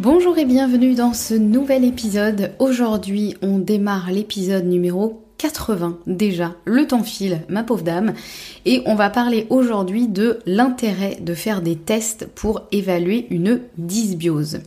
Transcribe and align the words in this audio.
Bonjour 0.00 0.38
et 0.38 0.46
bienvenue 0.46 0.94
dans 0.94 1.12
ce 1.12 1.34
nouvel 1.34 1.84
épisode. 1.84 2.52
Aujourd'hui, 2.58 3.36
on 3.42 3.58
démarre 3.58 4.10
l'épisode 4.10 4.64
numéro 4.64 5.26
80 5.36 5.98
déjà. 6.06 6.54
Le 6.64 6.86
temps 6.86 7.02
file, 7.02 7.42
ma 7.50 7.64
pauvre 7.64 7.82
dame. 7.82 8.14
Et 8.64 8.80
on 8.86 8.94
va 8.94 9.10
parler 9.10 9.46
aujourd'hui 9.50 10.08
de 10.08 10.38
l'intérêt 10.46 11.18
de 11.20 11.34
faire 11.34 11.60
des 11.60 11.76
tests 11.76 12.26
pour 12.34 12.62
évaluer 12.72 13.26
une 13.28 13.60
dysbiose. 13.76 14.60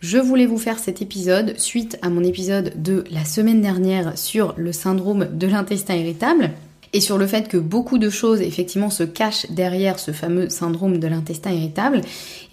Je 0.00 0.18
voulais 0.18 0.44
vous 0.44 0.58
faire 0.58 0.78
cet 0.78 1.00
épisode 1.00 1.58
suite 1.58 1.96
à 2.02 2.10
mon 2.10 2.22
épisode 2.22 2.74
de 2.82 3.04
la 3.10 3.24
semaine 3.24 3.62
dernière 3.62 4.18
sur 4.18 4.52
le 4.58 4.72
syndrome 4.72 5.26
de 5.32 5.46
l'intestin 5.46 5.94
irritable 5.94 6.50
et 6.92 7.00
sur 7.00 7.18
le 7.18 7.26
fait 7.26 7.48
que 7.48 7.56
beaucoup 7.56 7.98
de 7.98 8.10
choses 8.10 8.40
effectivement 8.40 8.90
se 8.90 9.02
cachent 9.02 9.50
derrière 9.50 9.98
ce 9.98 10.12
fameux 10.12 10.48
syndrome 10.48 10.98
de 10.98 11.06
l'intestin 11.06 11.50
irritable. 11.50 12.00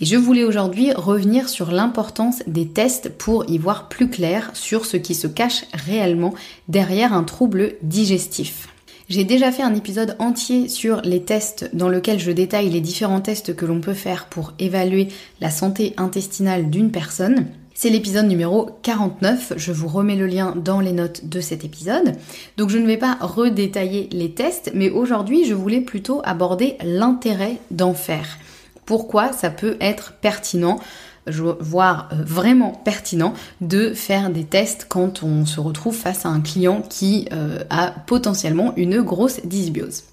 Et 0.02 0.06
je 0.06 0.16
voulais 0.16 0.44
aujourd'hui 0.44 0.92
revenir 0.94 1.50
sur 1.50 1.72
l'importance 1.72 2.44
des 2.48 2.68
tests 2.68 3.10
pour 3.10 3.50
y 3.50 3.58
voir 3.58 3.90
plus 3.90 4.10
clair 4.10 4.52
sur 4.54 4.86
ce 4.86 4.98
qui 4.98 5.16
se 5.16 5.28
cache 5.28 5.66
réellement 5.74 6.34
derrière 6.68 7.14
un 7.14 7.24
trouble 7.24 7.74
digestif. 7.82 8.68
J'ai 9.10 9.26
déjà 9.26 9.52
fait 9.52 9.64
un 9.64 9.76
épisode 9.76 10.16
entier 10.20 10.70
sur 10.70 11.02
les 11.02 11.24
tests 11.24 11.70
dans 11.74 11.90
lequel 11.90 12.20
je 12.20 12.32
détaille 12.32 12.70
les 12.70 12.82
différents 12.82 13.22
tests 13.22 13.56
que 13.56 13.66
l'on 13.66 13.82
peut 13.82 13.94
faire 13.94 14.26
pour 14.26 14.54
évaluer 14.60 15.10
la 15.42 15.50
santé 15.50 15.94
intestinale 15.98 16.70
d'une 16.70 16.92
personne. 16.92 17.48
C'est 17.76 17.90
l'épisode 17.90 18.28
numéro 18.28 18.70
49, 18.84 19.54
je 19.58 19.72
vous 19.72 19.88
remets 19.88 20.16
le 20.16 20.28
lien 20.28 20.54
dans 20.56 20.80
les 20.80 20.92
notes 20.92 21.26
de 21.26 21.42
cet 21.42 21.66
épisode. 21.66 22.14
Donc 22.56 22.70
je 22.70 22.78
ne 22.78 22.86
vais 22.86 22.98
pas 22.98 23.18
redétailler 23.20 24.10
les 24.12 24.32
tests, 24.32 24.72
mais 24.76 24.92
aujourd'hui 24.92 25.46
je 25.46 25.56
voulais 25.56 25.82
plutôt 25.82 26.22
aborder 26.24 26.78
l'intérêt 26.84 27.58
d'en 27.72 27.96
faire. 27.96 28.38
Pourquoi 28.86 29.34
ça 29.34 29.50
peut 29.50 29.76
être 29.82 30.14
pertinent 30.22 30.80
voire 31.26 32.10
euh, 32.12 32.18
vraiment 32.24 32.72
pertinent 32.72 33.34
de 33.62 33.94
faire 33.94 34.30
des 34.30 34.44
tests 34.44 34.88
quand 34.90 35.24
on 35.24 35.46
se 35.46 35.60
retrouve 35.60 35.96
face 35.96 36.26
à 36.26 36.30
un 36.30 36.42
client 36.42 36.82
qui 36.82 37.30
euh, 37.32 37.60
a 37.70 37.92
potentiellement 38.06 38.74
une 38.76 39.02
grosse 39.02 39.40
dysbiose. 39.46 40.04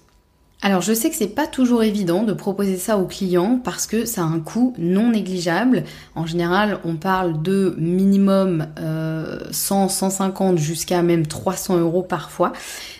Alors 0.63 0.81
je 0.81 0.93
sais 0.93 1.09
que 1.09 1.15
c'est 1.15 1.27
pas 1.27 1.47
toujours 1.47 1.81
évident 1.81 2.21
de 2.21 2.33
proposer 2.33 2.77
ça 2.77 2.97
aux 2.97 3.07
clients 3.07 3.59
parce 3.63 3.87
que 3.87 4.05
ça 4.05 4.21
a 4.21 4.25
un 4.25 4.39
coût 4.39 4.75
non 4.77 5.09
négligeable. 5.09 5.85
En 6.13 6.27
général, 6.27 6.77
on 6.85 6.97
parle 6.97 7.41
de 7.41 7.73
minimum 7.79 8.67
100, 8.77 8.81
euh, 8.83 9.89
150 9.89 10.59
jusqu'à 10.59 11.01
même 11.01 11.25
300 11.25 11.79
euros 11.79 12.03
parfois. 12.03 12.53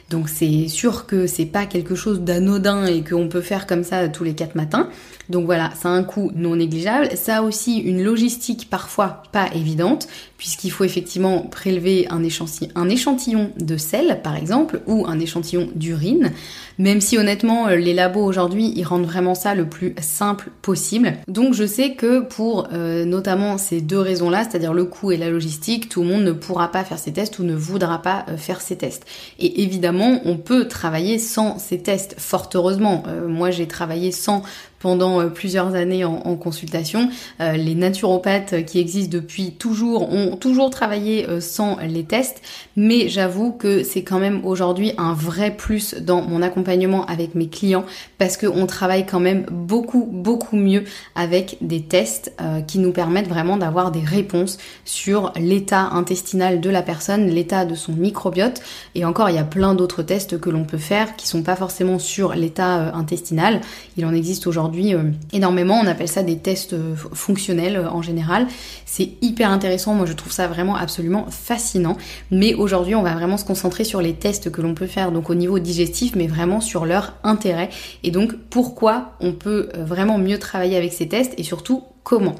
Donc 0.10 0.28
c'est 0.28 0.68
sûr 0.70 1.06
que 1.06 1.28
c'est 1.28 1.46
pas 1.46 1.68
quelque 1.68 1.94
chose 1.94 2.22
d'anodin 2.22 2.86
et 2.86 3.04
qu'on 3.04 3.30
peut 3.30 3.42
faire 3.42 3.68
comme 3.68 3.84
ça 3.84 4.10
tous 4.10 4.24
les 4.24 4.34
quatre 4.34 4.56
matins. 4.56 4.90
Donc 5.32 5.46
voilà, 5.46 5.72
ça 5.76 5.90
a 5.90 5.92
un 5.94 6.04
coût 6.04 6.32
non 6.36 6.58
négligeable. 6.58 7.10
Ça 7.16 7.38
a 7.38 7.42
aussi 7.42 7.78
une 7.78 8.04
logistique 8.04 8.70
parfois 8.70 9.24
pas 9.32 9.48
évidente, 9.56 10.08
puisqu'il 10.38 10.72
faut 10.72 10.84
effectivement 10.84 11.44
prélever 11.44 12.08
un 12.10 12.24
échantillon, 12.24 13.52
de 13.58 13.78
sel, 13.78 14.20
par 14.24 14.36
exemple, 14.36 14.82
ou 14.88 15.06
un 15.08 15.20
échantillon 15.20 15.70
d'urine. 15.76 16.32
Même 16.78 17.00
si 17.00 17.18
honnêtement, 17.18 17.68
euh, 17.68 17.76
les 17.76 17.94
labos 17.94 18.24
aujourd'hui, 18.24 18.74
ils 18.76 18.84
rendent 18.84 19.06
vraiment 19.06 19.36
ça 19.36 19.56
le 19.56 19.70
plus 19.70 19.96
simple 20.02 20.50
possible. 20.62 21.14
Donc 21.28 21.54
je 21.54 21.66
sais 21.66 21.94
que 21.94 22.22
pour 22.22 22.70
euh, 22.74 23.06
notamment 23.06 23.58
ces 23.58 23.82
deux 23.82 24.00
raisons-là, 24.00 24.44
c'est-à-dire 24.44 24.74
le 24.74 24.86
coût 24.86 25.12
et 25.12 25.18
la 25.18 25.30
logistique, 25.30 25.90
tout 25.90 26.02
le 26.02 26.08
monde 26.08 26.24
ne 26.24 26.32
pourra 26.32 26.72
pas 26.72 26.84
faire 26.84 27.00
ces 27.00 27.14
tests 27.14 27.40
ou 27.40 27.44
ne 27.44 27.56
voudra 27.56 28.02
pas 28.02 28.26
euh, 28.30 28.38
faire 28.38 28.62
ces 28.62 28.78
tests. 28.78 29.06
Et 29.40 29.62
évidemment, 29.62 30.22
on 30.26 30.38
peut 30.38 30.68
travailler 30.68 31.20
sans 31.20 31.60
ces 31.60 31.80
tests, 31.80 32.16
fort 32.18 32.50
heureusement. 32.56 33.04
moi, 33.28 33.52
j'ai 33.52 33.68
travaillé 33.68 34.12
sans 34.12 34.42
pendant 34.82 35.30
plusieurs 35.30 35.76
années 35.76 36.04
en, 36.06 36.36
consultation. 36.36 37.10
les 37.40 37.76
naturopathes 37.76 38.66
qui 38.66 38.80
existent 38.80 39.12
depuis 39.12 39.52
toujours 39.52 40.12
ont 40.12 40.36
toujours 40.38 40.70
travaillé 40.70 41.28
sans 41.40 41.78
les 41.78 42.04
tests, 42.04 42.42
mais 42.76 43.10
j'avoue 43.10 43.52
que 43.52 43.84
c'est 43.84 44.04
quand 44.04 44.20
même 44.20 44.46
aujourd'hui 44.46 44.94
un 44.98 45.14
vrai 45.14 45.52
plus 45.52 45.96
dans 45.96 46.22
mon 46.22 46.42
accompagnement 46.42 47.06
avec 47.06 47.36
mes 47.36 47.48
clients 47.48 47.86
parce 48.18 48.38
qu'on 48.38 48.66
travaille 48.66 49.06
quand 49.06 49.20
même 49.20 49.46
beaucoup 49.52 50.08
beaucoup 50.12 50.56
mieux 50.56 50.84
avec 51.16 51.58
des 51.62 51.82
tests 51.82 52.34
euh, 52.42 52.62
qui 52.62 52.80
nous 52.80 52.92
permettent 52.92 53.28
vraiment 53.28 53.58
d'avoir 53.58 53.92
des 53.92 54.02
réponses 54.02 54.58
sur 54.86 55.32
l'état 55.40 55.90
intestinal 55.92 56.62
de 56.62 56.70
la 56.70 56.82
personne, 56.82 57.28
l'état 57.28 57.66
de 57.66 57.76
son 57.76 57.94
microbiote 57.94 58.62
et 58.96 59.06
encore 59.06 59.30
il 59.30 59.36
y 59.36 59.40
a 59.40 59.44
plein 59.44 59.76
d'autres 59.76 60.04
tests 60.04 60.40
que 60.40 60.50
l'on 60.50 60.64
peut 60.64 60.78
faire 60.78 61.16
qui 61.16 61.28
sont 61.28 61.44
pas 61.44 61.56
forcément 61.56 62.00
sur 62.00 62.34
l'état 62.34 62.80
euh, 62.80 62.94
intestinal. 62.94 63.62
Il 63.98 64.06
en 64.06 64.14
existe 64.14 64.48
aujourd'hui 64.48 64.71
euh, 64.76 65.12
énormément, 65.34 65.80
on 65.82 65.88
appelle 65.88 66.08
ça 66.08 66.24
des 66.24 66.38
tests 66.38 66.76
fonctionnels 67.14 67.78
en 67.78 68.02
général. 68.02 68.48
C'est 68.86 69.12
hyper 69.22 69.52
intéressant, 69.52 69.94
moi 69.94 70.06
je 70.06 70.14
trouve 70.14 70.32
ça 70.32 70.48
vraiment 70.48 70.76
absolument 70.76 71.26
fascinant. 71.30 71.98
Mais 72.32 72.54
aujourd'hui 72.54 72.96
on 72.96 73.04
va 73.04 73.14
vraiment 73.14 73.38
se 73.38 73.46
concentrer 73.46 73.84
sur 73.84 74.02
les 74.02 74.14
tests 74.14 74.52
que 74.52 74.62
l'on 74.62 74.74
peut 74.74 74.88
faire 74.88 75.12
donc 75.12 75.30
au 75.30 75.36
niveau 75.36 75.60
digestif 75.60 76.16
mais 76.16 76.28
vraiment 76.28 76.62
sur 76.62 76.86
leur 76.86 77.14
intérêt 77.24 77.70
et 78.04 78.12
donc 78.12 78.36
pourquoi 78.50 79.14
on 79.20 79.34
peut 79.34 79.70
euh, 79.76 79.84
vraiment 79.84 80.18
mieux 80.18 80.40
travailler 80.40 80.78
avec 80.78 80.94
ces 80.94 81.08
tests 81.08 81.34
et 81.38 81.44
surtout 81.44 81.84
comment? 82.04 82.36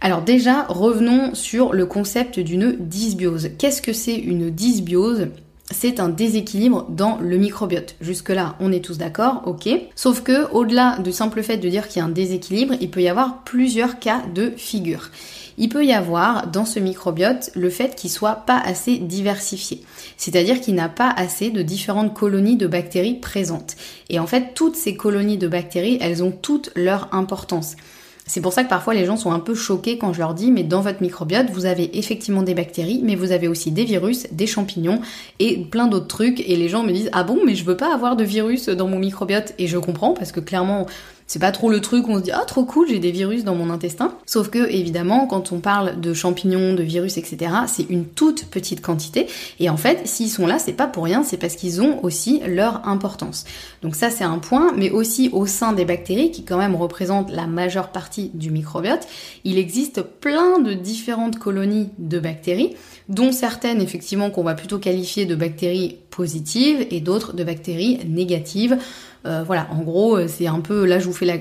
Alors 0.00 0.20
déjà, 0.20 0.64
revenons 0.68 1.34
sur 1.34 1.72
le 1.72 1.86
concept 1.86 2.38
d'une 2.38 2.76
dysbiose. 2.78 3.50
Qu'est-ce 3.58 3.80
que 3.80 3.94
c'est 3.94 4.16
une 4.16 4.50
dysbiose? 4.50 5.28
C'est 5.70 5.98
un 5.98 6.10
déséquilibre 6.10 6.86
dans 6.90 7.18
le 7.18 7.36
microbiote. 7.36 7.96
Jusque-là, 8.00 8.56
on 8.60 8.70
est 8.70 8.84
tous 8.84 8.98
d'accord, 8.98 9.42
ok. 9.46 9.68
Sauf 9.96 10.22
que, 10.22 10.50
au-delà 10.52 10.98
du 10.98 11.10
simple 11.10 11.42
fait 11.42 11.56
de 11.56 11.68
dire 11.68 11.88
qu'il 11.88 12.00
y 12.00 12.02
a 12.02 12.06
un 12.06 12.10
déséquilibre, 12.10 12.74
il 12.80 12.90
peut 12.90 13.00
y 13.00 13.08
avoir 13.08 13.44
plusieurs 13.44 13.98
cas 13.98 14.22
de 14.34 14.52
figure. 14.56 15.10
il 15.56 15.68
peut 15.68 15.84
y 15.84 15.92
avoir 15.92 16.48
dans 16.48 16.64
ce 16.64 16.80
microbiote 16.80 17.50
le 17.54 17.70
fait 17.70 17.94
qu'il 17.94 18.10
soit 18.10 18.42
pas 18.44 18.58
assez 18.58 18.98
diversifié. 18.98 19.82
C'est-à-dire 20.16 20.60
qu'il 20.60 20.74
n'a 20.74 20.88
pas 20.88 21.10
assez 21.10 21.50
de 21.50 21.62
différentes 21.62 22.12
colonies 22.12 22.56
de 22.56 22.66
bactéries 22.66 23.14
présentes. 23.14 23.76
Et 24.10 24.18
en 24.18 24.26
fait, 24.26 24.54
toutes 24.54 24.76
ces 24.76 24.96
colonies 24.96 25.38
de 25.38 25.46
bactéries, 25.46 25.98
elles 26.00 26.24
ont 26.24 26.32
toute 26.32 26.70
leur 26.74 27.08
importance. 27.14 27.76
C'est 28.26 28.40
pour 28.40 28.54
ça 28.54 28.64
que 28.64 28.70
parfois 28.70 28.94
les 28.94 29.04
gens 29.04 29.18
sont 29.18 29.32
un 29.32 29.38
peu 29.38 29.54
choqués 29.54 29.98
quand 29.98 30.14
je 30.14 30.18
leur 30.18 30.32
dis 30.32 30.50
mais 30.50 30.62
dans 30.62 30.80
votre 30.80 31.02
microbiote 31.02 31.50
vous 31.50 31.66
avez 31.66 31.98
effectivement 31.98 32.42
des 32.42 32.54
bactéries 32.54 33.00
mais 33.04 33.16
vous 33.16 33.32
avez 33.32 33.48
aussi 33.48 33.70
des 33.70 33.84
virus, 33.84 34.26
des 34.32 34.46
champignons 34.46 35.00
et 35.40 35.58
plein 35.58 35.88
d'autres 35.88 36.06
trucs. 36.06 36.40
Et 36.40 36.56
les 36.56 36.68
gens 36.68 36.82
me 36.82 36.92
disent 36.92 37.10
ah 37.12 37.22
bon 37.22 37.38
mais 37.44 37.54
je 37.54 37.64
veux 37.64 37.76
pas 37.76 37.92
avoir 37.92 38.16
de 38.16 38.24
virus 38.24 38.68
dans 38.70 38.88
mon 38.88 38.98
microbiote. 38.98 39.52
Et 39.58 39.66
je 39.66 39.76
comprends 39.76 40.14
parce 40.14 40.32
que 40.32 40.40
clairement 40.40 40.86
c'est 41.26 41.38
pas 41.38 41.52
trop 41.52 41.70
le 41.70 41.80
truc 41.80 42.06
où 42.08 42.12
on 42.12 42.18
se 42.18 42.22
dit 42.22 42.32
ah 42.32 42.44
trop 42.46 42.64
cool 42.64 42.88
j'ai 42.88 42.98
des 42.98 43.10
virus 43.10 43.44
dans 43.44 43.54
mon 43.54 43.70
intestin. 43.70 44.14
Sauf 44.26 44.50
que 44.50 44.70
évidemment 44.70 45.26
quand 45.26 45.52
on 45.52 45.60
parle 45.60 46.00
de 46.00 46.14
champignons, 46.14 46.74
de 46.74 46.82
virus, 46.82 47.16
etc. 47.16 47.52
c'est 47.66 47.88
une 47.88 48.06
toute 48.06 48.46
petite 48.46 48.82
quantité 48.82 49.26
et 49.60 49.70
en 49.70 49.76
fait 49.76 50.06
s'ils 50.06 50.30
sont 50.30 50.46
là 50.46 50.58
c'est 50.58 50.72
pas 50.72 50.86
pour 50.86 51.04
rien, 51.04 51.22
c'est 51.22 51.36
parce 51.36 51.56
qu'ils 51.56 51.80
ont 51.82 52.02
aussi 52.02 52.40
leur 52.46 52.86
importance. 52.86 53.44
Donc 53.82 53.96
ça 53.96 54.10
c'est 54.10 54.24
un 54.24 54.38
point, 54.38 54.72
mais 54.76 54.90
aussi 54.90 55.30
au 55.32 55.46
sein 55.46 55.72
des 55.72 55.84
bactéries 55.84 56.30
qui 56.30 56.44
quand 56.44 56.58
même 56.58 56.74
représentent 56.74 57.30
la 57.30 57.46
majeure 57.46 57.88
partie 57.88 58.30
du 58.34 58.50
microbiote, 58.50 59.06
il 59.44 59.58
existe 59.58 60.02
plein 60.02 60.58
de 60.58 60.74
différentes 60.74 61.38
colonies 61.38 61.88
de 61.98 62.18
bactéries 62.18 62.76
dont 63.08 63.32
certaines 63.32 63.80
effectivement 63.80 64.30
qu'on 64.30 64.42
va 64.42 64.54
plutôt 64.54 64.78
qualifier 64.78 65.26
de 65.26 65.34
bactéries 65.34 65.98
positives 66.10 66.86
et 66.90 67.00
d'autres 67.00 67.34
de 67.34 67.44
bactéries 67.44 68.00
négatives. 68.08 68.78
Euh, 69.26 69.42
voilà, 69.42 69.66
en 69.70 69.80
gros, 69.82 70.16
euh, 70.16 70.28
c'est 70.28 70.46
un 70.46 70.60
peu, 70.60 70.84
là 70.84 70.98
je 70.98 71.06
vous 71.06 71.12
fais 71.12 71.24
la, 71.24 71.36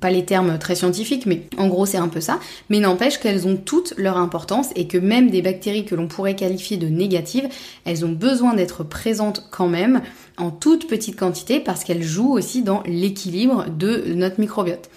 pas 0.00 0.10
les 0.10 0.24
termes 0.24 0.56
très 0.58 0.76
scientifiques, 0.76 1.26
mais 1.26 1.42
en 1.58 1.66
gros 1.66 1.84
c'est 1.84 1.96
un 1.96 2.08
peu 2.08 2.20
ça. 2.20 2.38
Mais 2.70 2.78
n'empêche 2.78 3.18
qu'elles 3.18 3.46
ont 3.46 3.56
toutes 3.56 3.94
leur 3.96 4.16
importance 4.16 4.68
et 4.76 4.86
que 4.86 4.96
même 4.98 5.30
des 5.30 5.42
bactéries 5.42 5.84
que 5.84 5.96
l'on 5.96 6.06
pourrait 6.06 6.36
qualifier 6.36 6.76
de 6.76 6.86
négatives, 6.86 7.48
elles 7.84 8.04
ont 8.04 8.12
besoin 8.12 8.54
d'être 8.54 8.84
présentes 8.84 9.48
quand 9.50 9.68
même 9.68 10.00
en 10.36 10.50
toute 10.50 10.86
petite 10.86 11.16
quantité 11.16 11.58
parce 11.58 11.82
qu'elles 11.82 12.04
jouent 12.04 12.32
aussi 12.32 12.62
dans 12.62 12.82
l'équilibre 12.86 13.66
de 13.68 14.14
notre 14.14 14.38
microbiote. 14.38 14.88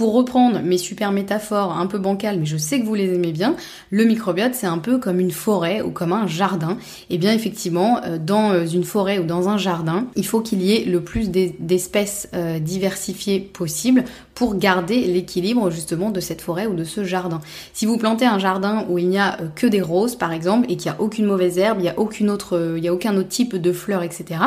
Pour 0.00 0.14
reprendre 0.14 0.62
mes 0.62 0.78
super 0.78 1.12
métaphores 1.12 1.76
un 1.76 1.84
peu 1.84 1.98
bancales, 1.98 2.38
mais 2.38 2.46
je 2.46 2.56
sais 2.56 2.80
que 2.80 2.86
vous 2.86 2.94
les 2.94 3.12
aimez 3.12 3.32
bien, 3.32 3.54
le 3.90 4.06
microbiote 4.06 4.54
c'est 4.54 4.66
un 4.66 4.78
peu 4.78 4.96
comme 4.96 5.20
une 5.20 5.30
forêt 5.30 5.82
ou 5.82 5.90
comme 5.90 6.14
un 6.14 6.26
jardin. 6.26 6.78
Et 7.10 7.16
eh 7.16 7.18
bien 7.18 7.34
effectivement, 7.34 8.00
euh, 8.06 8.16
dans 8.16 8.50
euh, 8.52 8.64
une 8.64 8.84
forêt 8.84 9.18
ou 9.18 9.24
dans 9.24 9.50
un 9.50 9.58
jardin, 9.58 10.06
il 10.16 10.24
faut 10.24 10.40
qu'il 10.40 10.62
y 10.62 10.74
ait 10.74 10.86
le 10.86 11.02
plus 11.02 11.28
d'espèces 11.28 12.30
euh, 12.32 12.58
diversifiées 12.60 13.40
possible 13.40 14.04
pour 14.40 14.56
garder 14.56 15.02
l'équilibre 15.02 15.70
justement 15.70 16.08
de 16.08 16.18
cette 16.18 16.40
forêt 16.40 16.66
ou 16.66 16.72
de 16.72 16.82
ce 16.82 17.04
jardin. 17.04 17.42
Si 17.74 17.84
vous 17.84 17.98
plantez 17.98 18.24
un 18.24 18.38
jardin 18.38 18.86
où 18.88 18.96
il 18.96 19.06
n'y 19.06 19.18
a 19.18 19.36
que 19.54 19.66
des 19.66 19.82
roses 19.82 20.16
par 20.16 20.32
exemple 20.32 20.64
et 20.70 20.78
qu'il 20.78 20.90
n'y 20.90 20.96
a 20.96 21.00
aucune 21.02 21.26
mauvaise 21.26 21.58
herbe, 21.58 21.76
il 21.80 21.82
n'y 21.82 21.90
a 21.90 21.98
aucune 21.98 22.30
autre, 22.30 22.74
il 22.78 22.82
y 22.82 22.88
a 22.88 22.94
aucun 22.94 23.14
autre 23.18 23.28
type 23.28 23.54
de 23.54 23.70
fleurs, 23.70 24.02
etc 24.02 24.38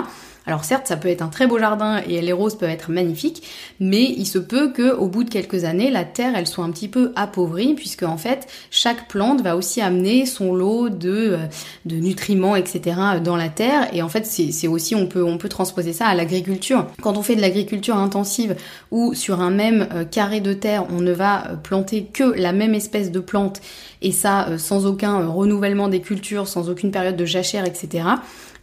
alors 0.45 0.65
certes, 0.65 0.87
ça 0.87 0.97
peut 0.97 1.07
être 1.07 1.21
un 1.21 1.27
très 1.27 1.47
beau 1.47 1.57
jardin 1.57 2.01
et 2.07 2.19
les 2.21 2.33
roses 2.33 2.57
peuvent 2.57 2.69
être 2.69 2.91
magnifiques, 2.91 3.43
mais 3.79 4.03
il 4.03 4.25
se 4.25 4.37
peut 4.37 4.71
que 4.71 4.93
au 4.93 5.07
bout 5.07 5.23
de 5.23 5.29
quelques 5.29 5.63
années, 5.63 5.89
la 5.89 6.03
terre 6.03 6.33
elle 6.35 6.47
soit 6.47 6.65
un 6.65 6.71
petit 6.71 6.89
peu 6.89 7.13
appauvrie 7.15 7.75
puisque 7.75 8.03
en 8.03 8.17
fait 8.17 8.47
chaque 8.69 9.07
plante 9.07 9.41
va 9.41 9.55
aussi 9.55 9.79
amener 9.79 10.25
son 10.25 10.53
lot 10.53 10.89
de, 10.89 11.09
euh, 11.09 11.37
de 11.85 11.95
nutriments, 11.95 12.55
etc. 12.55 12.97
dans 13.23 13.37
la 13.37 13.49
terre. 13.49 13.87
Et 13.93 14.01
en 14.01 14.09
fait, 14.09 14.25
c'est 14.25 14.67
aussi 14.67 14.95
on 14.95 15.07
peut 15.07 15.23
on 15.23 15.37
peut 15.37 15.49
transposer 15.49 15.93
ça 15.93 16.07
à 16.07 16.15
l'agriculture. 16.15 16.87
Quand 17.01 17.17
on 17.17 17.21
fait 17.21 17.35
de 17.35 17.41
l'agriculture 17.41 17.95
intensive 17.95 18.55
ou 18.91 19.13
sur 19.13 19.39
un 19.39 19.49
même 19.51 19.82
euh, 19.93 20.05
carré 20.05 20.39
de 20.39 20.53
terre, 20.53 20.85
on 20.89 21.01
ne 21.01 21.11
va 21.11 21.47
euh, 21.47 21.55
planter 21.55 22.05
que 22.05 22.23
la 22.23 22.53
même 22.53 22.73
espèce 22.73 23.11
de 23.11 23.19
plante 23.19 23.61
et 24.01 24.11
ça 24.11 24.47
sans 24.57 24.85
aucun 24.85 25.27
renouvellement 25.27 25.87
des 25.87 26.01
cultures, 26.01 26.47
sans 26.47 26.69
aucune 26.69 26.91
période 26.91 27.15
de 27.15 27.25
jachère, 27.25 27.65
etc 27.65 28.03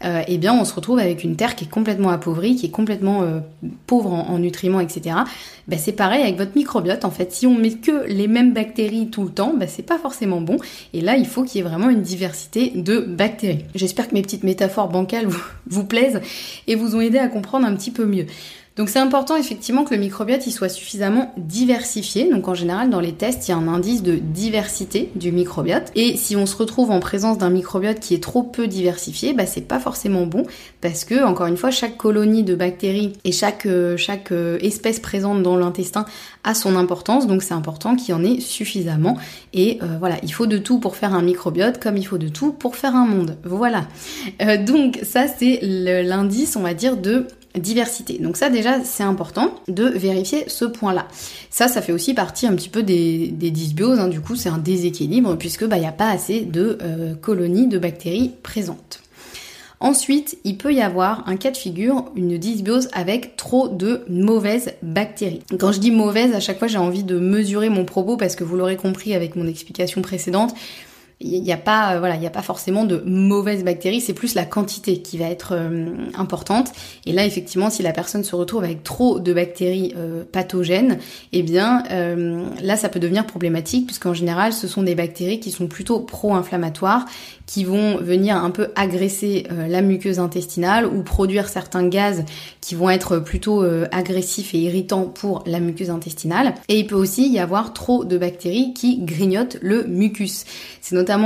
euh, 0.03 0.23
eh 0.27 0.39
bien 0.39 0.55
on 0.55 0.65
se 0.65 0.73
retrouve 0.73 0.99
avec 0.99 1.25
une 1.25 1.37
terre 1.37 1.55
qui 1.55 1.65
est 1.65 1.69
complètement 1.69 2.09
appauvrie, 2.09 2.57
qui 2.57 2.67
est 2.67 2.71
complètement 2.71 3.23
euh, 3.23 3.41
pauvre 3.87 4.13
en, 4.13 4.39
nutriments, 4.39 4.81
etc. 4.81 5.17
Ben, 5.69 5.79
c'est 5.79 5.93
pareil 5.93 6.23
avec 6.23 6.39
votre 6.39 6.53
microbiote 6.57 7.05
en 7.05 7.11
fait. 7.11 7.33
Si 7.33 7.47
on 7.47 7.55
met 7.55 7.73
que 7.73 8.07
les 8.07 8.27
mêmes 8.27 8.55
bactéries 8.55 9.11
tout 9.11 9.25
le 9.25 9.31
temps, 9.31 9.53
ben, 9.55 9.69
c'est 9.69 9.83
pas 9.83 9.99
forcément 9.99 10.41
bon. 10.41 10.57
Et 10.95 11.03
là, 11.03 11.17
il 11.17 11.27
faut 11.27 11.45
qu'il 11.45 11.61
y 11.61 11.65
ait 11.65 11.69
vraiment 11.69 11.91
une 11.91 12.01
diversité 12.01 12.73
de 12.75 13.01
bactéries. 13.01 13.67
J'espère 13.75 14.09
que 14.09 14.15
mes 14.15 14.23
petites 14.23 14.45
métaphores 14.45 14.89
bancales 14.89 15.29
vous 15.67 15.85
plaisent 15.85 16.21
et 16.67 16.77
vous 16.77 16.97
ont 16.97 17.01
aidé 17.01 17.19
à 17.19 17.29
comprendre 17.29 17.67
un 17.67 17.75
petit 17.75 17.91
peu 17.91 18.07
mieux. 18.07 18.27
Donc 18.81 18.88
c'est 18.88 18.99
important 18.99 19.37
effectivement 19.37 19.85
que 19.85 19.94
le 19.94 20.00
microbiote 20.00 20.47
il 20.47 20.53
soit 20.53 20.71
suffisamment 20.71 21.35
diversifié. 21.37 22.31
Donc 22.31 22.49
en 22.49 22.55
général 22.55 22.88
dans 22.88 22.99
les 22.99 23.12
tests 23.12 23.47
il 23.47 23.50
y 23.50 23.55
a 23.55 23.59
un 23.59 23.69
indice 23.69 24.03
de 24.03 24.15
diversité 24.15 25.11
du 25.17 25.32
microbiote. 25.32 25.93
Et 25.94 26.17
si 26.17 26.35
on 26.35 26.47
se 26.47 26.56
retrouve 26.56 26.91
en 26.91 26.99
présence 26.99 27.37
d'un 27.37 27.50
microbiote 27.50 28.00
qui 28.00 28.15
est 28.15 28.23
trop 28.23 28.43
peu 28.43 28.69
diversifié, 28.69 29.35
bah 29.35 29.44
c'est 29.44 29.69
pas 29.69 29.81
forcément 29.81 30.25
bon 30.25 30.44
parce 30.81 31.05
que 31.05 31.23
encore 31.23 31.47
une 31.47 31.59
fois 31.59 31.71
chaque 31.71 31.99
colonie 31.99 32.43
de 32.43 32.55
bactéries 32.55 33.12
et 33.25 33.32
chaque 33.32 33.67
euh, 33.67 33.99
chaque 33.99 34.32
euh, 34.32 34.56
espèce 34.62 34.99
présente 34.99 35.43
dans 35.43 35.59
l'intestin 35.59 36.06
a 36.43 36.55
son 36.55 36.75
importance. 36.75 37.26
Donc 37.26 37.43
c'est 37.43 37.53
important 37.53 37.97
qu'il 37.97 38.15
y 38.15 38.17
en 38.17 38.25
ait 38.25 38.41
suffisamment. 38.41 39.19
Et 39.53 39.79
euh, 39.83 39.99
voilà 39.99 40.17
il 40.23 40.33
faut 40.33 40.47
de 40.47 40.56
tout 40.56 40.79
pour 40.79 40.97
faire 40.97 41.12
un 41.12 41.21
microbiote 41.21 41.83
comme 41.83 41.99
il 41.99 42.06
faut 42.06 42.17
de 42.17 42.29
tout 42.29 42.53
pour 42.53 42.76
faire 42.76 42.97
un 42.97 43.05
monde. 43.05 43.37
Voilà. 43.44 43.88
donc 44.65 45.00
ça 45.03 45.26
c'est 45.29 45.59
l'indice 45.62 46.56
on 46.56 46.62
va 46.62 46.73
dire 46.73 46.97
de 46.97 47.26
diversité. 47.58 48.19
Donc 48.19 48.37
ça 48.37 48.50
déjà 48.50 48.82
c'est 48.85 49.02
important 49.02 49.55
de 49.69 49.85
vérifier 49.85 50.44
ce 50.49 50.64
point-là. 50.64 51.06
Ça 51.50 51.69
ça 51.69 51.82
fait 51.82 51.93
aussi 51.93 52.14
partie 52.14 52.47
un 52.47 52.55
petit 52.55 52.69
peu 52.69 52.82
des, 52.82 53.29
dysbioses, 53.31 53.99
hein. 53.99 54.08
du 54.08 54.20
coup 54.20 54.37
c'est 54.37 54.49
un 54.49 54.58
déséquilibre 54.58 55.37
puisque 55.37 55.67
bah 55.67 55.76
il 55.76 55.81
n'y 55.81 55.87
a 55.87 55.93
pas 55.93 56.11
assez 56.11 56.43
de 56.43 56.79
euh, 56.82 57.14
colonies 57.14 57.67
de 57.67 57.79
bactéries 57.79 58.32
présentes. 58.43 59.00
Ensuite, 59.82 60.37
il 60.44 60.58
peut 60.58 60.75
y 60.75 60.82
avoir 60.82 61.26
un 61.26 61.37
cas 61.37 61.50
de 61.50 61.56
figure, 61.56 62.05
une 62.14 62.37
dysbiose 62.37 62.91
avec 62.93 63.37
trop 63.37 63.67
de 63.67 64.02
mauvaises 64.11 64.75
bactéries. 64.82 65.41
Quand 65.58 65.73
je 65.73 65.81
dis 65.81 65.91
mauvaise, 65.91 66.35
à 66.35 66.41
chaque 66.41 66.58
fois 66.58 66.69
j'ai 66.69 66.76
envie 66.76 67.02
de 67.02 67.19
mesurer 67.19 67.70
mon 67.70 67.87
propos 67.87 68.19
parce 68.19 68.37
que 68.37 68.44
vous 68.44 68.56
l'aurez 68.56 68.76
compris 68.76 69.14
avec 69.14 69.37
mon 69.37 69.47
explication 69.47 70.02
précédente, 70.02 70.55
il 71.21 71.43
n'y 71.43 71.53
a 71.53 71.59
pas 71.59 71.95
euh, 71.95 71.99
voilà 71.99 72.15
il 72.15 72.21
n'y 72.21 72.27
a 72.27 72.31
pas 72.31 72.43
forcément 72.43 72.85
de 72.85 73.03
mauvaises 73.05 73.63
bactéries 73.63 74.01
c'est 74.01 74.15
plus 74.15 74.35
la 74.35 74.45
quantité 74.45 75.03
qui 75.03 75.19
va 75.19 75.27
être 75.27 75.53
euh, 75.53 75.87
importante. 76.15 76.73
Et 77.05 77.13
là 77.13 77.27
effectivement 77.27 77.69
si 77.69 77.83
la 77.83 77.93
personne 77.93 78.25
se 78.25 78.35
retrouve 78.35 78.65
avec 78.65 78.83
trop 78.83 79.21
de 79.21 79.33
bactéries 79.33 79.93
euh, 79.97 80.25
pathogènes 80.25 80.99
eh 81.33 81.43
bien 81.43 81.85
là 82.63 82.77
ça 82.77 82.89
peut 82.89 83.01
devenir 83.01 83.27
problématique 83.27 83.87
puisqu'en 83.87 84.15
général 84.15 84.53
ce 84.53 84.67
sont 84.67 84.83
des 84.83 84.95
bactéries 84.95 85.41
qui 85.41 85.51
sont 85.51 85.67
plutôt 85.67 86.01
pro-inflammatoires 86.01 87.05
qui 87.47 87.65
vont 87.65 87.97
venir 87.97 88.37
un 88.37 88.51
peu 88.51 88.69
agresser 88.77 89.47
la 89.69 89.83
muqueuse 89.83 90.21
intestinale 90.21 90.87
ou 90.87 91.03
produire 91.03 91.49
certains 91.49 91.87
gaz 91.89 92.25
qui 92.61 92.75
vont 92.75 92.91
être 92.91 93.19
plutôt 93.19 93.65
agressifs 93.91 94.55
et 94.55 94.59
irritants 94.59 95.07
pour 95.07 95.43
la 95.47 95.59
muqueuse 95.59 95.91
intestinale. 95.91 96.55
Et 96.69 96.79
il 96.79 96.87
peut 96.87 96.95
aussi 96.95 97.29
y 97.29 97.39
avoir 97.41 97.73
trop 97.73 98.05
de 98.05 98.17
bactéries 98.19 98.73
qui 98.73 99.00
grignotent 99.00 99.59
le 99.61 99.85
mucus 99.85 100.45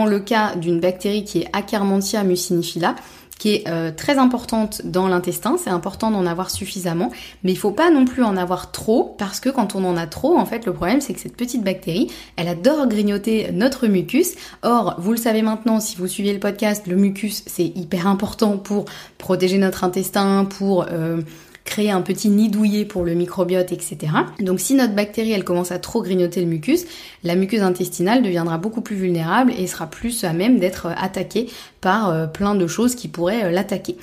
le 0.07 0.21
cas 0.21 0.57
d'une 0.57 0.81
bactérie 0.81 1.25
qui 1.25 1.41
est 1.41 1.49
Akkermansia 1.53 2.25
mucinifila, 2.25 2.95
qui 3.39 3.57
est 3.57 3.69
euh, 3.69 3.91
très 3.95 4.19
importante 4.19 4.83
dans 4.85 5.09
l'intestin, 5.09 5.57
c'est 5.63 5.71
important 5.71 6.11
d'en 6.11 6.25
avoir 6.25 6.51
suffisamment, 6.51 7.11
mais 7.43 7.53
il 7.53 7.59
faut 7.59 7.73
pas 7.73 7.91
non 7.91 8.05
plus 8.05 8.23
en 8.23 8.37
avoir 8.37 8.71
trop, 8.71 9.15
parce 9.19 9.41
que 9.41 9.51
quand 9.51 9.75
on 9.75 9.85
en 9.85 9.97
a 9.97 10.07
trop, 10.07 10.39
en 10.39 10.47
fait, 10.47 10.67
le 10.67 10.73
problème 10.73 11.01
c'est 11.01 11.15
que 11.15 11.21
cette 11.21 11.37
petite 11.37 11.63
bactérie, 11.63 12.11
elle 12.37 12.49
adore 12.49 12.87
grignoter 12.89 13.51
notre 13.53 13.87
mucus. 13.87 14.35
Or, 14.63 14.95
vous 14.99 15.11
le 15.11 15.19
savez 15.19 15.43
maintenant, 15.43 15.81
si 15.81 15.97
vous 15.97 16.07
suivez 16.07 16.33
le 16.33 16.41
podcast, 16.41 16.87
le 16.87 16.97
mucus 16.97 17.43
c'est 17.47 17.67
hyper 17.67 18.07
important 18.07 18.57
pour 18.57 18.85
protéger 19.19 19.59
notre 19.59 19.85
intestin, 19.85 20.45
pour 20.45 20.87
euh, 20.91 21.21
créer 21.65 21.91
un 21.91 22.03
petit 22.03 22.29
nid 22.29 22.49
douillet 22.49 22.85
pour 22.85 23.05
le 23.05 23.15
microbiote, 23.15 23.73
etc. 23.73 23.97
Donc 24.41 24.61
si 24.61 24.75
notre 24.75 24.95
bactérie 24.95 25.33
elle 25.33 25.45
commence 25.45 25.73
à 25.73 25.79
trop 25.79 26.03
grignoter 26.03 26.41
le 26.41 26.47
mucus, 26.47 26.85
la 27.23 27.35
muqueuse 27.35 27.63
intestinale 27.63 28.23
deviendra 28.23 28.59
beaucoup 28.59 28.83
plus 28.83 28.97
vulnérable 28.97 29.53
et 29.59 29.67
sera 29.67 29.87
plus 29.87 30.25
à 30.25 30.33
même 30.33 30.59
d'être 30.59 30.89
attaquée 30.97 31.49
par 31.81 32.11
euh, 32.11 32.27
plein 32.27 32.55
de 32.55 32.67
choses 32.67 32.95
qui 32.95 33.09
pourraient 33.09 33.45
euh, 33.45 33.51
l'attaquer. 33.51 33.97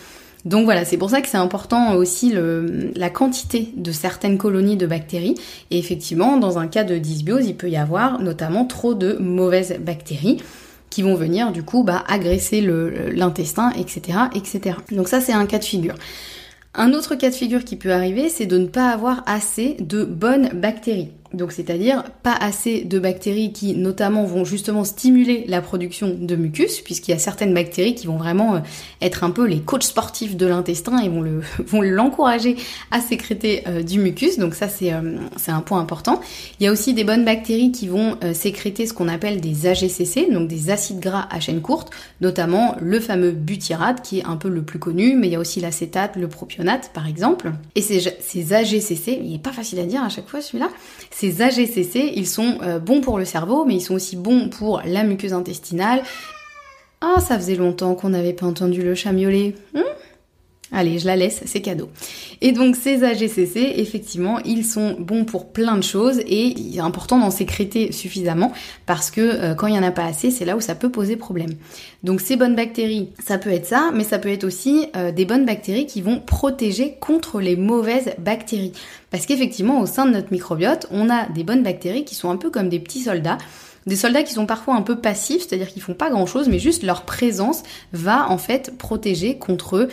Donc 0.44 0.66
voilà, 0.66 0.86
c'est 0.86 0.98
pour 0.98 1.12
ça 1.12 1.22
que 1.22 1.28
c'est 1.28 1.38
important 1.38 1.94
aussi 1.94 2.32
le, 2.32 2.92
la 2.96 3.12
quantité 3.12 3.72
de 3.76 3.92
certaines 3.92 4.40
colonies 4.40 4.76
de 4.76 4.88
bactéries. 4.88 5.36
Et 5.70 5.78
effectivement, 5.78 6.38
dans 6.38 6.58
un 6.58 6.66
cas 6.66 6.84
de 6.84 6.98
dysbiose, 6.98 7.46
il 7.46 7.56
peut 7.56 7.70
y 7.70 7.78
avoir 7.78 8.20
notamment 8.20 8.66
trop 8.66 8.96
de 8.96 9.18
mauvaises 9.20 9.78
bactéries 9.80 10.42
qui 10.90 11.04
vont 11.04 11.16
venir 11.16 11.52
du 11.52 11.64
coup 11.64 11.84
bah, 11.84 12.04
agresser 12.08 12.62
l'intestin, 12.62 13.72
etc., 13.72 14.18
etc. 14.36 14.78
Donc 14.92 15.08
ça 15.08 15.22
c'est 15.22 15.32
un 15.32 15.46
cas 15.46 15.60
de 15.60 15.64
figure. 15.64 15.96
Un 16.74 16.94
autre 16.94 17.16
cas 17.16 17.30
de 17.30 17.36
figure 17.36 17.66
qui 17.66 17.76
peut 17.76 17.92
arriver, 17.92 18.30
c'est 18.30 18.46
de 18.46 18.58
ne 18.58 18.68
pas 18.68 18.90
avoir 18.90 19.24
assez 19.26 19.76
de 19.80 20.06
bonnes 20.06 20.50
bactéries. 20.54 21.12
Donc 21.34 21.54
c'est-à-dire 21.54 22.04
pas 22.24 22.34
assez 22.34 22.82
de 22.84 23.00
bactéries 23.00 23.54
qui 23.54 23.74
notamment 23.74 24.26
vont 24.26 24.44
justement 24.44 24.84
stimuler 24.84 25.46
la 25.48 25.62
production 25.62 26.14
de 26.20 26.36
mucus, 26.36 26.82
puisqu'il 26.82 27.12
y 27.12 27.14
a 27.14 27.20
certaines 27.20 27.54
bactéries 27.54 27.96
qui 27.96 28.08
vont 28.08 28.18
vraiment 28.18 28.56
euh, 28.56 28.60
être 29.02 29.24
un 29.24 29.32
peu 29.32 29.46
les 29.46 29.62
coachs 29.62 29.84
sportifs 29.84 30.36
de 30.36 30.46
l'intestin 30.46 31.00
et 31.02 31.08
vont 31.08 31.22
le 31.22 31.42
vont 31.66 31.82
l'encourager 31.82 32.58
à 32.92 33.00
sécréter 33.00 33.64
euh, 33.68 33.82
du 33.82 34.00
mucus. 34.00 34.40
Donc 34.40 34.56
ça 34.56 34.68
c'est 34.68 34.92
euh, 34.92 35.18
c'est 35.38 35.52
un 35.52 35.62
point 35.62 35.80
important. 35.80 36.20
Il 36.60 36.66
y 36.66 36.68
a 36.68 36.72
aussi 36.72 36.94
des 36.94 37.06
bonnes 37.06 37.24
bactéries 37.24 37.72
qui 37.72 37.88
vont 37.88 38.18
sécréter 38.34 38.86
ce 38.86 38.94
qu'on 38.94 39.08
appelle 39.08 39.42
des 39.42 39.68
AGCC, 39.68 40.32
donc 40.32 40.48
des 40.48 40.70
acides 40.70 41.00
gras 41.00 41.28
à 41.32 41.40
chaîne 41.40 41.62
courte, 41.62 41.92
notamment 42.20 42.76
le 42.80 43.00
fameux 43.00 43.32
butyrate 43.32 44.02
qui 44.02 44.20
est 44.20 44.26
un 44.26 44.36
peu 44.36 44.50
le 44.50 44.62
plus 44.62 44.80
connu, 44.80 45.16
mais 45.16 45.28
il 45.28 45.34
y 45.34 45.36
a 45.36 45.40
aussi 45.40 45.60
l'acétate, 45.60 46.16
le 46.16 46.28
propionate 46.28 46.92
par 46.94 47.08
exemple. 47.08 47.52
Et 47.76 47.82
ces, 47.82 48.02
ces 48.20 48.54
AGCC, 48.54 49.20
il 49.24 49.36
est 49.36 49.44
pas 49.44 49.54
facile 49.54 49.80
à 49.80 49.86
dire 49.86 50.04
à 50.04 50.10
chaque 50.10 50.28
fois 50.28 50.42
celui-là 50.42 50.70
ces 51.22 51.44
AGCC, 51.44 52.14
ils 52.16 52.26
sont 52.26 52.58
euh, 52.64 52.80
bons 52.80 53.00
pour 53.00 53.20
le 53.20 53.26
cerveau, 53.26 53.64
mais 53.64 53.76
ils 53.76 53.82
sont 53.82 53.94
aussi 53.94 54.16
bons 54.16 54.50
pour 54.50 54.82
la 54.84 55.04
muqueuse 55.04 55.34
intestinale. 55.34 56.02
Ah, 57.00 57.20
ça 57.20 57.38
faisait 57.38 57.56
longtemps 57.56 57.94
qu'on 57.94 58.10
n'avait 58.10 58.34
pas 58.34 58.48
entendu 58.48 58.82
le 58.82 58.96
chat 58.96 59.12
Allez, 60.74 61.00
je 61.00 61.06
la 61.06 61.18
laisse, 61.18 61.42
c'est 61.46 61.62
cadeau. 61.62 61.90
Et 62.40 62.54
donc 62.54 62.78
ces 62.78 63.04
AGCC, 63.04 63.74
effectivement, 63.76 64.40
ils 64.46 64.66
sont 64.66 64.96
bons 64.98 65.26
pour 65.26 65.52
plein 65.52 65.76
de 65.76 65.84
choses 65.84 66.20
et 66.20 66.46
il 66.46 66.78
est 66.78 66.82
important 66.82 67.20
d'en 67.20 67.30
sécréter 67.30 67.92
suffisamment 67.92 68.54
parce 68.86 69.12
que 69.12 69.20
euh, 69.20 69.54
quand 69.54 69.68
il 69.68 69.76
y 69.76 69.78
en 69.78 69.84
a 69.84 69.92
pas 69.92 70.06
assez, 70.06 70.32
c'est 70.32 70.46
là 70.46 70.56
où 70.56 70.62
ça 70.62 70.74
peut 70.74 70.90
poser 70.90 71.18
problème. 71.18 71.52
Donc 72.04 72.22
ces 72.22 72.38
bonnes 72.38 72.56
bactéries, 72.56 73.10
ça 73.22 73.38
peut 73.38 73.52
être 73.52 73.66
ça, 73.66 73.92
mais 73.94 74.06
ça 74.06 74.18
peut 74.18 74.30
être 74.30 74.46
aussi 74.46 74.88
euh, 74.96 75.12
des 75.12 75.26
bonnes 75.26 75.46
bactéries 75.46 75.88
qui 75.88 76.02
vont 76.02 76.22
protéger 76.22 76.96
contre 77.02 77.42
les 77.42 77.58
mauvaises 77.58 78.14
bactéries. 78.18 78.72
Parce 79.10 79.26
qu'effectivement, 79.26 79.82
au 79.82 79.86
sein 79.86 80.06
de 80.06 80.12
notre 80.12 80.32
microbiote, 80.32 80.88
on 80.90 81.10
a 81.10 81.28
des 81.28 81.44
bonnes 81.44 81.64
bactéries 81.64 82.06
qui 82.06 82.16
sont 82.16 82.30
un 82.30 82.38
peu 82.38 82.50
comme 82.50 82.70
des 82.70 82.80
petits 82.80 83.02
soldats 83.02 83.38
des 83.88 83.96
soldats 83.96 84.24
qui 84.24 84.34
sont 84.34 84.46
parfois 84.46 84.76
un 84.76 84.82
peu 84.82 85.00
passifs, 85.00 85.48
c'est-à-dire 85.48 85.68
qu'ils 85.68 85.82
font 85.82 85.94
pas 85.94 86.10
grand-chose, 86.10 86.50
mais 86.50 86.60
juste 86.60 86.84
leur 86.84 87.04
présence 87.04 87.64
va 87.94 88.30
en 88.30 88.38
fait 88.38 88.78
protéger 88.78 89.38
contre 89.38 89.88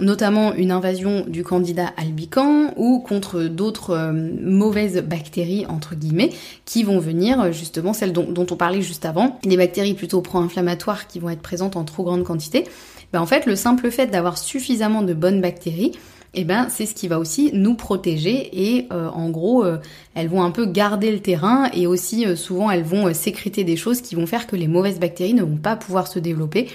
notamment 0.00 0.54
une 0.54 0.70
invasion 0.70 1.24
du 1.26 1.44
candidat 1.44 1.92
albican 1.96 2.72
ou 2.76 3.00
contre 3.00 3.42
d'autres 3.44 3.90
euh, 3.90 4.12
mauvaises 4.12 5.02
bactéries 5.02 5.66
entre 5.66 5.94
guillemets 5.94 6.30
qui 6.64 6.82
vont 6.82 6.98
venir 6.98 7.40
euh, 7.40 7.52
justement 7.52 7.92
celles 7.92 8.12
dont, 8.12 8.46
on 8.50 8.56
parlait 8.56 8.82
juste 8.82 9.04
avant, 9.04 9.38
les 9.44 9.56
bactéries 9.56 9.94
plutôt 9.94 10.20
pro-inflammatoires 10.20 11.06
qui 11.06 11.18
vont 11.18 11.30
être 11.30 11.42
présentes 11.42 11.76
en 11.76 11.84
trop 11.84 12.04
grande 12.04 12.24
quantité. 12.24 12.64
Ben 13.12 13.20
en 13.20 13.26
fait, 13.26 13.44
le 13.44 13.56
simple 13.56 13.90
fait 13.90 14.06
d'avoir 14.06 14.38
suffisamment 14.38 15.02
de 15.02 15.12
bonnes 15.12 15.40
bactéries, 15.40 15.92
eh 16.34 16.44
ben 16.44 16.68
c'est 16.70 16.86
ce 16.86 16.94
qui 16.94 17.08
va 17.08 17.18
aussi 17.18 17.50
nous 17.52 17.74
protéger 17.74 18.48
et 18.52 18.88
euh, 18.90 19.08
en 19.10 19.28
gros 19.28 19.66
elles 20.14 20.28
vont 20.28 20.42
un 20.42 20.50
peu 20.50 20.64
garder 20.64 21.12
le 21.12 21.20
terrain 21.20 21.68
et 21.74 21.86
aussi 21.86 22.24
souvent 22.36 22.70
elles 22.70 22.84
vont 22.84 23.12
sécréter 23.12 23.64
des 23.64 23.76
choses 23.76 24.00
qui 24.00 24.14
vont 24.14 24.26
faire 24.26 24.46
que 24.46 24.56
les 24.56 24.68
mauvaises 24.68 24.98
bactéries 24.98 25.34
ne 25.34 25.42
vont 25.42 25.56
pas 25.56 25.76
pouvoir 25.76 26.06
se 26.06 26.18
développer 26.18 26.68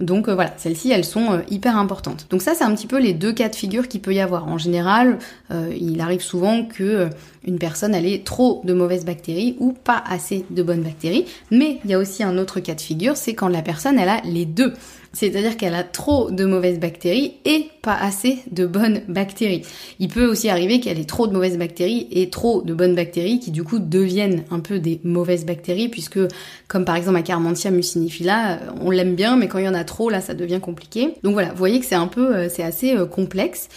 donc 0.00 0.28
euh, 0.28 0.34
voilà, 0.34 0.54
celles-ci, 0.56 0.90
elles 0.90 1.04
sont 1.04 1.32
euh, 1.32 1.38
hyper 1.50 1.76
importantes. 1.76 2.26
Donc 2.30 2.42
ça, 2.42 2.54
c'est 2.54 2.64
un 2.64 2.74
petit 2.74 2.86
peu 2.86 2.98
les 2.98 3.12
deux 3.12 3.32
cas 3.32 3.48
de 3.48 3.54
figure 3.54 3.86
qu'il 3.86 4.00
peut 4.00 4.14
y 4.14 4.20
avoir. 4.20 4.48
En 4.48 4.58
général, 4.58 5.18
euh, 5.50 5.72
il 5.78 6.00
arrive 6.00 6.22
souvent 6.22 6.64
que 6.64 7.08
une 7.46 7.58
personne 7.58 7.94
ait 7.94 8.22
trop 8.24 8.62
de 8.64 8.72
mauvaises 8.72 9.04
bactéries 9.04 9.56
ou 9.60 9.72
pas 9.72 10.02
assez 10.06 10.44
de 10.50 10.62
bonnes 10.62 10.82
bactéries. 10.82 11.26
Mais 11.50 11.78
il 11.84 11.90
y 11.90 11.94
a 11.94 11.98
aussi 11.98 12.22
un 12.22 12.38
autre 12.38 12.60
cas 12.60 12.74
de 12.74 12.80
figure, 12.80 13.16
c'est 13.16 13.34
quand 13.34 13.48
la 13.48 13.62
personne, 13.62 13.98
elle 13.98 14.08
a 14.08 14.20
les 14.24 14.46
deux. 14.46 14.72
C'est-à-dire 15.12 15.56
qu'elle 15.56 15.74
a 15.74 15.82
trop 15.82 16.30
de 16.30 16.44
mauvaises 16.44 16.78
bactéries 16.78 17.34
et 17.44 17.66
pas 17.82 17.96
assez 17.96 18.38
de 18.50 18.64
bonnes 18.64 19.02
bactéries. 19.08 19.62
Il 19.98 20.08
peut 20.08 20.26
aussi 20.26 20.48
arriver 20.48 20.78
qu'elle 20.78 21.00
ait 21.00 21.04
trop 21.04 21.26
de 21.26 21.32
mauvaises 21.32 21.58
bactéries 21.58 22.06
et 22.12 22.30
trop 22.30 22.62
de 22.62 22.72
bonnes 22.74 22.94
bactéries 22.94 23.40
qui 23.40 23.50
du 23.50 23.64
coup 23.64 23.80
deviennent 23.80 24.44
un 24.50 24.60
peu 24.60 24.78
des 24.78 25.00
mauvaises 25.02 25.44
bactéries 25.44 25.88
puisque 25.88 26.20
comme 26.68 26.84
par 26.84 26.94
exemple 26.94 27.18
Acarmantia 27.18 27.72
mucinifila, 27.72 28.52
euh, 28.52 28.56
on 28.80 28.90
l'aime 28.90 29.16
bien 29.16 29.36
mais 29.36 29.48
quand 29.48 29.58
il 29.58 29.64
y 29.64 29.68
en 29.68 29.74
a 29.74 29.84
trop 29.84 30.10
là 30.10 30.20
ça 30.20 30.34
devient 30.34 30.60
compliqué. 30.60 31.14
Donc 31.24 31.32
voilà, 31.32 31.50
vous 31.50 31.58
voyez 31.58 31.80
que 31.80 31.86
c'est 31.86 31.96
un 31.96 32.06
peu 32.06 32.34
euh, 32.34 32.48
c'est 32.48 32.62
assez 32.62 32.96
euh, 32.96 33.06
complexe. 33.06 33.68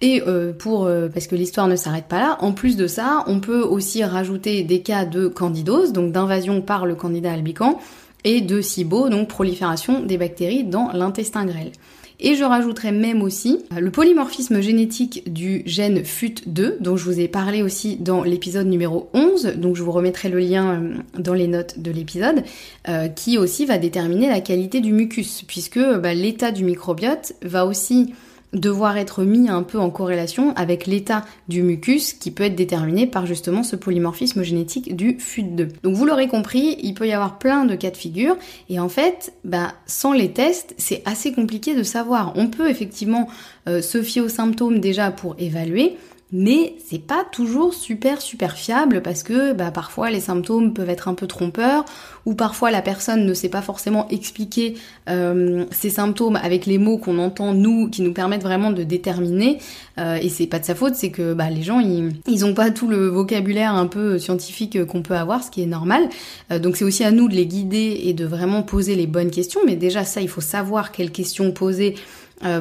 Et 0.00 0.22
pour 0.60 0.88
parce 1.12 1.26
que 1.26 1.34
l'histoire 1.34 1.66
ne 1.66 1.74
s'arrête 1.74 2.04
pas 2.04 2.20
là, 2.20 2.36
en 2.38 2.52
plus 2.52 2.76
de 2.76 2.86
ça, 2.86 3.24
on 3.26 3.40
peut 3.40 3.62
aussi 3.62 4.04
rajouter 4.04 4.62
des 4.62 4.80
cas 4.80 5.04
de 5.04 5.26
candidose, 5.26 5.92
donc 5.92 6.12
d'invasion 6.12 6.62
par 6.62 6.86
le 6.86 6.94
candidat 6.94 7.32
albican, 7.32 7.80
et 8.24 8.40
de 8.40 8.60
SIBO, 8.60 9.08
donc 9.08 9.28
prolifération 9.28 10.02
des 10.02 10.18
bactéries 10.18 10.64
dans 10.64 10.92
l'intestin 10.92 11.44
grêle. 11.44 11.72
Et 12.20 12.34
je 12.34 12.42
rajouterai 12.42 12.90
même 12.90 13.22
aussi 13.22 13.64
euh, 13.72 13.80
le 13.80 13.90
polymorphisme 13.90 14.60
génétique 14.60 15.32
du 15.32 15.62
gène 15.66 16.00
FUT2, 16.00 16.78
dont 16.80 16.96
je 16.96 17.04
vous 17.04 17.20
ai 17.20 17.28
parlé 17.28 17.62
aussi 17.62 17.96
dans 17.96 18.24
l'épisode 18.24 18.66
numéro 18.66 19.08
11, 19.14 19.54
donc 19.56 19.76
je 19.76 19.82
vous 19.84 19.92
remettrai 19.92 20.28
le 20.28 20.40
lien 20.40 20.74
euh, 20.74 20.94
dans 21.18 21.34
les 21.34 21.46
notes 21.46 21.78
de 21.78 21.92
l'épisode, 21.92 22.42
euh, 22.88 23.06
qui 23.06 23.38
aussi 23.38 23.66
va 23.66 23.78
déterminer 23.78 24.28
la 24.28 24.40
qualité 24.40 24.80
du 24.80 24.92
mucus, 24.92 25.44
puisque 25.46 25.78
bah, 25.78 26.12
l'état 26.12 26.50
du 26.50 26.64
microbiote 26.64 27.34
va 27.42 27.66
aussi 27.66 28.12
devoir 28.52 28.96
être 28.96 29.24
mis 29.24 29.48
un 29.48 29.62
peu 29.62 29.78
en 29.78 29.90
corrélation 29.90 30.54
avec 30.54 30.86
l'état 30.86 31.24
du 31.48 31.62
mucus 31.62 32.12
qui 32.12 32.30
peut 32.30 32.44
être 32.44 32.54
déterminé 32.54 33.06
par 33.06 33.26
justement 33.26 33.62
ce 33.62 33.76
polymorphisme 33.76 34.42
génétique 34.42 34.96
du 34.96 35.16
FUT2. 35.16 35.68
Donc 35.82 35.94
vous 35.94 36.06
l'aurez 36.06 36.28
compris, 36.28 36.76
il 36.82 36.94
peut 36.94 37.06
y 37.06 37.12
avoir 37.12 37.38
plein 37.38 37.64
de 37.64 37.74
cas 37.74 37.90
de 37.90 37.96
figure 37.96 38.36
et 38.68 38.80
en 38.80 38.88
fait, 38.88 39.32
bah, 39.44 39.74
sans 39.86 40.12
les 40.12 40.32
tests, 40.32 40.74
c'est 40.78 41.02
assez 41.04 41.32
compliqué 41.32 41.74
de 41.74 41.82
savoir. 41.82 42.32
On 42.36 42.48
peut 42.48 42.70
effectivement 42.70 43.28
euh, 43.68 43.82
se 43.82 44.02
fier 44.02 44.22
aux 44.22 44.28
symptômes 44.28 44.80
déjà 44.80 45.10
pour 45.10 45.34
évaluer, 45.38 45.96
mais 46.30 46.74
c'est 46.86 47.00
pas 47.00 47.24
toujours 47.32 47.72
super 47.72 48.20
super 48.20 48.56
fiable 48.56 49.00
parce 49.02 49.22
que 49.22 49.54
bah, 49.54 49.70
parfois 49.70 50.10
les 50.10 50.20
symptômes 50.20 50.74
peuvent 50.74 50.90
être 50.90 51.08
un 51.08 51.14
peu 51.14 51.26
trompeurs 51.26 51.86
ou 52.26 52.34
parfois 52.34 52.70
la 52.70 52.82
personne 52.82 53.24
ne 53.24 53.32
sait 53.32 53.48
pas 53.48 53.62
forcément 53.62 54.06
expliquer 54.10 54.74
euh, 55.08 55.64
ses 55.70 55.88
symptômes 55.88 56.36
avec 56.36 56.66
les 56.66 56.76
mots 56.76 56.98
qu'on 56.98 57.18
entend 57.18 57.54
nous 57.54 57.88
qui 57.88 58.02
nous 58.02 58.12
permettent 58.12 58.42
vraiment 58.42 58.70
de 58.70 58.82
déterminer. 58.82 59.58
Euh, 59.98 60.16
et 60.16 60.28
c'est 60.28 60.46
pas 60.46 60.58
de 60.58 60.66
sa 60.66 60.74
faute 60.74 60.94
c'est 60.96 61.10
que 61.10 61.32
bah, 61.32 61.48
les 61.48 61.62
gens 61.62 61.80
ils, 61.80 62.12
ils 62.26 62.44
ont 62.44 62.52
pas 62.52 62.70
tout 62.70 62.88
le 62.88 63.06
vocabulaire 63.06 63.74
un 63.74 63.86
peu 63.86 64.18
scientifique 64.18 64.84
qu'on 64.84 65.00
peut 65.00 65.16
avoir 65.16 65.42
ce 65.42 65.50
qui 65.50 65.62
est 65.62 65.66
normal. 65.66 66.10
Euh, 66.52 66.58
donc 66.58 66.76
c'est 66.76 66.84
aussi 66.84 67.04
à 67.04 67.10
nous 67.10 67.28
de 67.28 67.34
les 67.34 67.46
guider 67.46 68.02
et 68.04 68.12
de 68.12 68.26
vraiment 68.26 68.62
poser 68.62 68.96
les 68.96 69.06
bonnes 69.06 69.30
questions. 69.30 69.60
Mais 69.64 69.76
déjà 69.76 70.04
ça 70.04 70.20
il 70.20 70.28
faut 70.28 70.42
savoir 70.42 70.92
quelles 70.92 71.10
questions 71.10 71.52
poser 71.52 71.94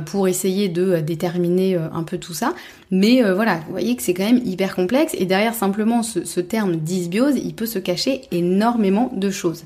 pour 0.06 0.28
essayer 0.28 0.70
de 0.70 0.94
euh, 0.94 1.02
déterminer 1.02 1.76
euh, 1.76 1.88
un 1.94 2.04
peu 2.04 2.18
tout 2.18 2.34
ça. 2.34 2.54
Mais 2.90 3.22
voilà, 3.34 3.58
vous 3.66 3.72
voyez 3.72 3.98
que 3.98 4.02
c'est 4.02 4.14
quand 4.14 4.24
même 4.24 4.42
hyper 4.46 4.74
complexe 4.76 5.14
et 5.18 5.26
derrière 5.26 5.54
simplement 5.54 6.04
ce, 6.04 6.40
terme 6.40 6.78
dysbiose, 6.78 7.36
il 7.36 7.54
peut 7.54 7.66
se 7.66 7.80
cacher 7.80 8.22
énormément 8.32 9.12
de 9.14 9.30
choses. 9.30 9.66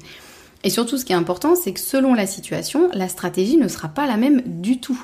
Et 0.64 0.72
surtout, 0.72 0.98
ce 0.98 1.06
qui 1.06 1.14
est 1.14 1.16
important, 1.16 1.54
c'est 1.56 1.72
que 1.72 1.80
selon 1.80 2.16
la 2.16 2.26
situation, 2.26 2.90
la 2.94 3.08
stratégie 3.08 3.58
ne 3.58 3.68
sera 3.68 3.90
pas 3.90 4.08
la 4.08 4.18
même 4.18 4.42
du 4.46 4.80
tout. 4.80 5.00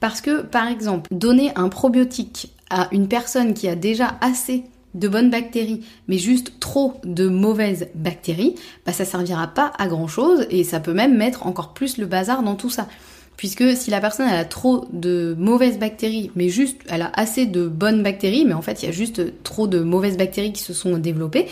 Parce 0.00 0.20
que, 0.20 0.42
par 0.42 0.66
exemple, 0.66 1.08
donner 1.12 1.52
un 1.54 1.68
probiotique 1.68 2.52
à 2.70 2.88
une 2.90 3.06
personne 3.06 3.54
qui 3.54 3.68
a 3.68 3.76
déjà 3.76 4.16
assez 4.20 4.64
de 4.94 5.08
bonnes 5.08 5.30
bactéries, 5.30 5.84
mais 6.08 6.18
juste 6.18 6.58
trop 6.58 6.94
de 7.04 7.28
mauvaises 7.28 7.88
bactéries, 7.94 8.56
bah 8.84 8.92
ça 8.92 9.04
servira 9.04 9.46
pas 9.46 9.72
à 9.78 9.86
grand 9.86 10.08
chose 10.08 10.46
et 10.50 10.64
ça 10.64 10.80
peut 10.80 10.92
même 10.92 11.16
mettre 11.16 11.46
encore 11.46 11.72
plus 11.72 11.98
le 11.98 12.06
bazar 12.06 12.42
dans 12.42 12.56
tout 12.56 12.70
ça. 12.70 12.88
Puisque 13.40 13.74
si 13.74 13.90
la 13.90 14.02
personne 14.02 14.28
a 14.28 14.44
trop 14.44 14.84
de 14.92 15.34
mauvaises 15.38 15.78
bactéries, 15.78 16.30
mais 16.36 16.50
juste 16.50 16.76
elle 16.90 17.00
a 17.00 17.10
assez 17.14 17.46
de 17.46 17.68
bonnes 17.68 18.02
bactéries, 18.02 18.44
mais 18.44 18.52
en 18.52 18.60
fait 18.60 18.82
il 18.82 18.84
y 18.84 18.88
a 18.90 18.92
juste 18.92 19.42
trop 19.44 19.66
de 19.66 19.80
mauvaises 19.80 20.18
bactéries 20.18 20.52
qui 20.52 20.62
se 20.62 20.74
sont 20.74 20.98
développées, 20.98 21.46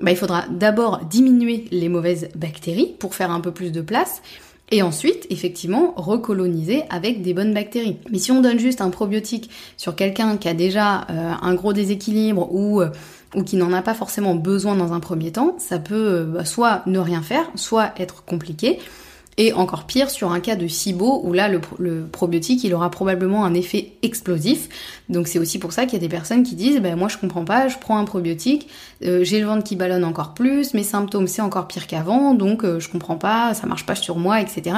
bah, 0.00 0.10
il 0.10 0.16
faudra 0.16 0.46
d'abord 0.50 1.04
diminuer 1.08 1.66
les 1.70 1.88
mauvaises 1.88 2.28
bactéries 2.34 2.92
pour 2.98 3.14
faire 3.14 3.30
un 3.30 3.38
peu 3.38 3.52
plus 3.52 3.70
de 3.70 3.80
place. 3.80 4.20
Et 4.72 4.82
ensuite, 4.82 5.28
effectivement, 5.30 5.94
recoloniser 5.94 6.82
avec 6.90 7.22
des 7.22 7.34
bonnes 7.34 7.54
bactéries. 7.54 7.98
Mais 8.10 8.18
si 8.18 8.32
on 8.32 8.40
donne 8.40 8.58
juste 8.58 8.80
un 8.80 8.90
probiotique 8.90 9.48
sur 9.76 9.94
quelqu'un 9.94 10.38
qui 10.38 10.48
a 10.48 10.54
déjà 10.54 11.02
euh, 11.08 11.34
un 11.40 11.54
gros 11.54 11.72
déséquilibre 11.72 12.52
ou, 12.52 12.80
euh, 12.80 12.90
ou 13.36 13.44
qui 13.44 13.54
n'en 13.54 13.72
a 13.72 13.80
pas 13.80 13.94
forcément 13.94 14.34
besoin 14.34 14.74
dans 14.74 14.92
un 14.92 14.98
premier 14.98 15.30
temps, 15.30 15.54
ça 15.58 15.78
peut 15.78 15.94
euh, 15.94 16.24
bah, 16.24 16.44
soit 16.44 16.82
ne 16.86 16.98
rien 16.98 17.22
faire, 17.22 17.48
soit 17.54 17.92
être 17.96 18.24
compliqué. 18.24 18.80
Et 19.40 19.52
encore 19.52 19.84
pire 19.84 20.10
sur 20.10 20.32
un 20.32 20.40
cas 20.40 20.56
de 20.56 20.66
SIBO 20.66 21.22
où 21.22 21.32
là 21.32 21.48
le, 21.48 21.60
probiotique 22.10 22.64
il 22.64 22.74
aura 22.74 22.90
probablement 22.90 23.44
un 23.44 23.54
effet 23.54 23.92
explosif. 24.02 24.68
Donc 25.08 25.28
c'est 25.28 25.38
aussi 25.38 25.60
pour 25.60 25.72
ça 25.72 25.84
qu'il 25.84 25.94
y 25.94 25.96
a 25.96 26.00
des 26.00 26.08
personnes 26.08 26.42
qui 26.42 26.56
disent 26.56 26.80
ben 26.80 26.96
moi 26.96 27.06
je 27.06 27.18
comprends 27.18 27.44
pas, 27.44 27.68
je 27.68 27.78
prends 27.78 27.98
un 27.98 28.04
probiotique, 28.04 28.68
euh, 29.04 29.22
j'ai 29.22 29.38
le 29.38 29.46
ventre 29.46 29.62
qui 29.62 29.76
ballonne 29.76 30.02
encore 30.02 30.34
plus, 30.34 30.74
mes 30.74 30.82
symptômes 30.82 31.28
c'est 31.28 31.40
encore 31.40 31.68
pire 31.68 31.86
qu'avant, 31.86 32.34
donc 32.34 32.64
euh, 32.64 32.80
je 32.80 32.88
comprends 32.88 33.14
pas, 33.14 33.54
ça 33.54 33.68
marche 33.68 33.86
pas 33.86 33.94
sur 33.94 34.18
moi, 34.18 34.40
etc.. 34.40 34.76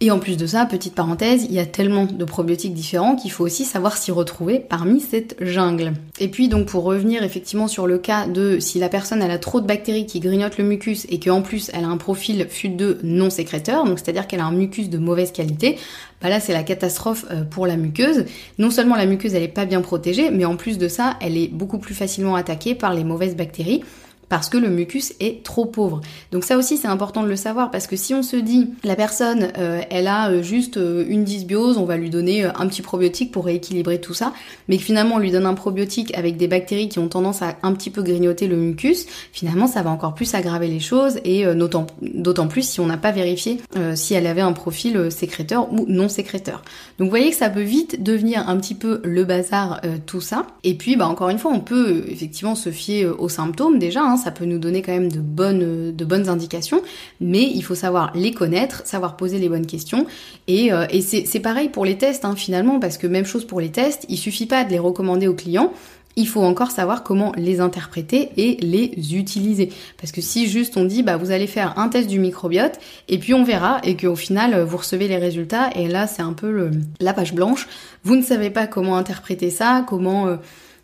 Et 0.00 0.10
en 0.10 0.18
plus 0.18 0.36
de 0.36 0.46
ça, 0.46 0.66
petite 0.66 0.96
parenthèse, 0.96 1.44
il 1.44 1.52
y 1.52 1.60
a 1.60 1.66
tellement 1.66 2.06
de 2.06 2.24
probiotiques 2.24 2.74
différents 2.74 3.14
qu'il 3.14 3.30
faut 3.30 3.44
aussi 3.44 3.64
savoir 3.64 3.96
s'y 3.96 4.10
retrouver 4.10 4.58
parmi 4.58 5.00
cette 5.00 5.36
jungle. 5.40 5.92
Et 6.18 6.26
puis 6.26 6.48
donc 6.48 6.66
pour 6.66 6.82
revenir 6.82 7.22
effectivement 7.22 7.68
sur 7.68 7.86
le 7.86 7.98
cas 7.98 8.26
de 8.26 8.58
si 8.58 8.80
la 8.80 8.88
personne 8.88 9.22
elle 9.22 9.30
a 9.30 9.38
trop 9.38 9.60
de 9.60 9.66
bactéries 9.66 10.06
qui 10.06 10.18
grignotent 10.18 10.58
le 10.58 10.64
mucus 10.64 11.06
et 11.08 11.20
qu'en 11.20 11.42
plus 11.42 11.70
elle 11.72 11.84
a 11.84 11.88
un 11.88 11.96
profil 11.96 12.48
FUT2 12.50 12.98
non 13.04 13.30
sécréteur, 13.30 13.84
donc 13.84 13.99
c'est-à-dire 14.02 14.26
qu'elle 14.26 14.40
a 14.40 14.46
un 14.46 14.52
mucus 14.52 14.90
de 14.90 14.98
mauvaise 14.98 15.32
qualité, 15.32 15.78
bah 16.20 16.28
là 16.28 16.40
c'est 16.40 16.52
la 16.52 16.62
catastrophe 16.62 17.24
euh, 17.30 17.44
pour 17.44 17.66
la 17.66 17.76
muqueuse. 17.76 18.24
Non 18.58 18.70
seulement 18.70 18.96
la 18.96 19.06
muqueuse 19.06 19.34
elle 19.34 19.42
est 19.42 19.48
pas 19.48 19.66
bien 19.66 19.80
protégée, 19.80 20.30
mais 20.30 20.44
en 20.44 20.56
plus 20.56 20.78
de 20.78 20.88
ça, 20.88 21.16
elle 21.20 21.36
est 21.36 21.48
beaucoup 21.48 21.78
plus 21.78 21.94
facilement 21.94 22.34
attaquée 22.34 22.74
par 22.74 22.94
les 22.94 23.04
mauvaises 23.04 23.36
bactéries 23.36 23.82
parce 24.30 24.48
que 24.48 24.56
le 24.56 24.70
mucus 24.70 25.12
est 25.20 25.42
trop 25.42 25.66
pauvre. 25.66 26.00
Donc 26.32 26.44
ça 26.44 26.56
aussi 26.56 26.78
c'est 26.78 26.88
important 26.88 27.22
de 27.22 27.28
le 27.28 27.36
savoir 27.36 27.70
parce 27.70 27.86
que 27.86 27.96
si 27.96 28.14
on 28.14 28.22
se 28.22 28.36
dit 28.36 28.68
la 28.84 28.94
personne 28.94 29.48
euh, 29.58 29.82
elle 29.90 30.06
a 30.06 30.30
euh, 30.30 30.42
juste 30.42 30.76
euh, 30.76 31.04
une 31.08 31.24
dysbiose, 31.24 31.76
on 31.76 31.84
va 31.84 31.96
lui 31.96 32.10
donner 32.10 32.44
un 32.44 32.66
petit 32.68 32.80
probiotique 32.80 33.32
pour 33.32 33.44
rééquilibrer 33.44 34.00
tout 34.00 34.14
ça, 34.14 34.32
mais 34.68 34.76
que 34.78 34.84
finalement 34.84 35.16
on 35.16 35.18
lui 35.18 35.32
donne 35.32 35.46
un 35.46 35.54
probiotique 35.54 36.16
avec 36.16 36.36
des 36.36 36.46
bactéries 36.46 36.88
qui 36.88 37.00
ont 37.00 37.08
tendance 37.08 37.42
à 37.42 37.56
un 37.64 37.72
petit 37.72 37.90
peu 37.90 38.02
grignoter 38.02 38.46
le 38.46 38.56
mucus, 38.56 39.06
finalement 39.32 39.66
ça 39.66 39.82
va 39.82 39.90
encore 39.90 40.14
plus 40.14 40.32
aggraver 40.34 40.68
les 40.68 40.80
choses 40.80 41.18
et 41.24 41.44
d'autant 41.54 42.46
plus 42.46 42.62
si 42.62 42.78
on 42.78 42.86
n'a 42.86 42.96
pas 42.96 43.10
vérifié 43.10 43.58
si 43.94 44.14
elle 44.14 44.28
avait 44.28 44.40
un 44.40 44.52
profil 44.52 45.10
sécréteur 45.10 45.72
ou 45.72 45.86
non 45.88 46.08
sécréteur. 46.08 46.62
Donc 46.98 47.06
vous 47.06 47.10
voyez 47.10 47.30
que 47.30 47.36
ça 47.36 47.50
peut 47.50 47.62
vite 47.62 48.02
devenir 48.02 48.48
un 48.48 48.56
petit 48.58 48.76
peu 48.76 49.00
le 49.02 49.24
bazar 49.24 49.80
tout 50.06 50.20
ça. 50.20 50.46
Et 50.62 50.74
puis 50.74 50.94
bah 50.96 51.08
encore 51.08 51.30
une 51.30 51.38
fois 51.38 51.50
on 51.52 51.60
peut 51.60 52.04
effectivement 52.08 52.54
se 52.54 52.70
fier 52.70 53.06
aux 53.06 53.28
symptômes 53.28 53.78
déjà, 53.78 54.02
hein, 54.02 54.16
ça 54.20 54.30
peut 54.30 54.44
nous 54.44 54.58
donner 54.58 54.82
quand 54.82 54.92
même 54.92 55.10
de 55.10 55.20
bonnes, 55.20 55.94
de 55.94 56.04
bonnes 56.04 56.28
indications, 56.28 56.82
mais 57.20 57.42
il 57.42 57.62
faut 57.62 57.74
savoir 57.74 58.12
les 58.14 58.32
connaître, 58.32 58.82
savoir 58.86 59.16
poser 59.16 59.38
les 59.38 59.48
bonnes 59.48 59.66
questions. 59.66 60.06
Et, 60.46 60.72
euh, 60.72 60.86
et 60.90 61.00
c'est 61.02 61.40
pareil 61.40 61.68
pour 61.68 61.84
les 61.84 61.98
tests 61.98 62.24
hein, 62.24 62.36
finalement, 62.36 62.78
parce 62.78 62.98
que 62.98 63.06
même 63.06 63.26
chose 63.26 63.44
pour 63.44 63.60
les 63.60 63.70
tests, 63.70 64.06
il 64.08 64.16
suffit 64.18 64.46
pas 64.46 64.64
de 64.64 64.70
les 64.70 64.78
recommander 64.78 65.26
aux 65.26 65.34
clients. 65.34 65.72
Il 66.16 66.26
faut 66.26 66.42
encore 66.42 66.72
savoir 66.72 67.04
comment 67.04 67.32
les 67.36 67.60
interpréter 67.60 68.30
et 68.36 68.56
les 68.60 69.14
utiliser. 69.14 69.70
Parce 69.96 70.10
que 70.10 70.20
si 70.20 70.48
juste 70.48 70.76
on 70.76 70.84
dit 70.84 71.04
bah 71.04 71.16
vous 71.16 71.30
allez 71.30 71.46
faire 71.46 71.78
un 71.78 71.88
test 71.88 72.08
du 72.08 72.18
microbiote 72.18 72.78
et 73.08 73.18
puis 73.18 73.32
on 73.32 73.44
verra 73.44 73.80
et 73.84 73.96
qu'au 73.96 74.16
final 74.16 74.60
vous 74.62 74.76
recevez 74.76 75.06
les 75.06 75.18
résultats 75.18 75.70
et 75.76 75.86
là 75.86 76.08
c'est 76.08 76.22
un 76.22 76.32
peu 76.32 76.50
le, 76.50 76.72
la 76.98 77.14
page 77.14 77.32
blanche, 77.32 77.68
vous 78.02 78.16
ne 78.16 78.22
savez 78.22 78.50
pas 78.50 78.66
comment 78.66 78.96
interpréter 78.96 79.50
ça, 79.50 79.84
comment 79.88 80.26
euh, 80.26 80.36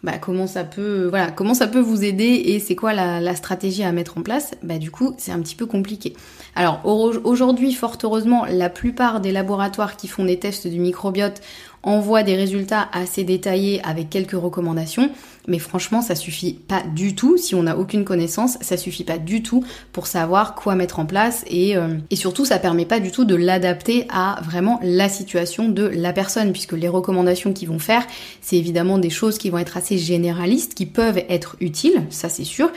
bah, 0.06 0.18
comment 0.18 0.46
ça 0.46 0.62
peut, 0.62 1.08
voilà, 1.08 1.32
comment 1.32 1.52
ça 1.52 1.66
peut 1.66 1.80
vous 1.80 2.04
aider 2.04 2.40
et 2.44 2.60
c'est 2.60 2.76
quoi 2.76 2.94
la, 2.94 3.34
stratégie 3.34 3.82
à 3.82 3.90
mettre 3.90 4.16
en 4.18 4.22
place, 4.22 4.52
bah 4.62 4.78
du 4.78 4.92
coup 4.92 5.16
c'est 5.18 5.32
un 5.32 5.40
petit 5.40 5.56
peu 5.56 5.66
compliqué. 5.66 6.14
Alors 6.54 6.80
aujourd'hui, 6.86 7.72
fort 7.72 7.98
heureusement, 8.04 8.44
la 8.48 8.70
plupart 8.70 9.20
des 9.20 9.32
laboratoires 9.32 9.96
qui 9.96 10.06
font 10.06 10.24
des 10.24 10.38
tests 10.38 10.68
du 10.68 10.78
microbiote 10.78 11.42
envoie 11.86 12.22
des 12.22 12.34
résultats 12.34 12.88
assez 12.92 13.24
détaillés 13.24 13.80
avec 13.84 14.10
quelques 14.10 14.32
recommandations, 14.32 15.10
mais 15.48 15.58
franchement 15.58 16.02
ça 16.02 16.14
suffit 16.14 16.52
pas 16.52 16.82
du 16.94 17.14
tout. 17.14 17.38
Si 17.38 17.54
on 17.54 17.62
n'a 17.62 17.78
aucune 17.78 18.04
connaissance, 18.04 18.58
ça 18.60 18.76
suffit 18.76 19.04
pas 19.04 19.16
du 19.16 19.42
tout 19.42 19.64
pour 19.92 20.06
savoir 20.06 20.54
quoi 20.54 20.74
mettre 20.74 20.98
en 20.98 21.06
place 21.06 21.44
et, 21.46 21.76
euh, 21.76 21.96
et 22.10 22.16
surtout 22.16 22.44
ça 22.44 22.58
permet 22.58 22.84
pas 22.84 23.00
du 23.00 23.10
tout 23.12 23.24
de 23.24 23.36
l'adapter 23.36 24.06
à 24.10 24.40
vraiment 24.44 24.80
la 24.82 25.08
situation 25.08 25.68
de 25.68 25.84
la 25.84 26.12
personne 26.12 26.52
puisque 26.52 26.72
les 26.72 26.88
recommandations 26.88 27.52
qu'ils 27.52 27.68
vont 27.68 27.78
faire 27.78 28.04
c'est 28.42 28.56
évidemment 28.56 28.98
des 28.98 29.10
choses 29.10 29.38
qui 29.38 29.48
vont 29.48 29.58
être 29.58 29.76
assez 29.76 29.96
généralistes, 29.96 30.74
qui 30.74 30.86
peuvent 30.86 31.22
être 31.28 31.56
utiles, 31.60 32.02
ça 32.10 32.28
c'est 32.28 32.44
sûr, 32.44 32.70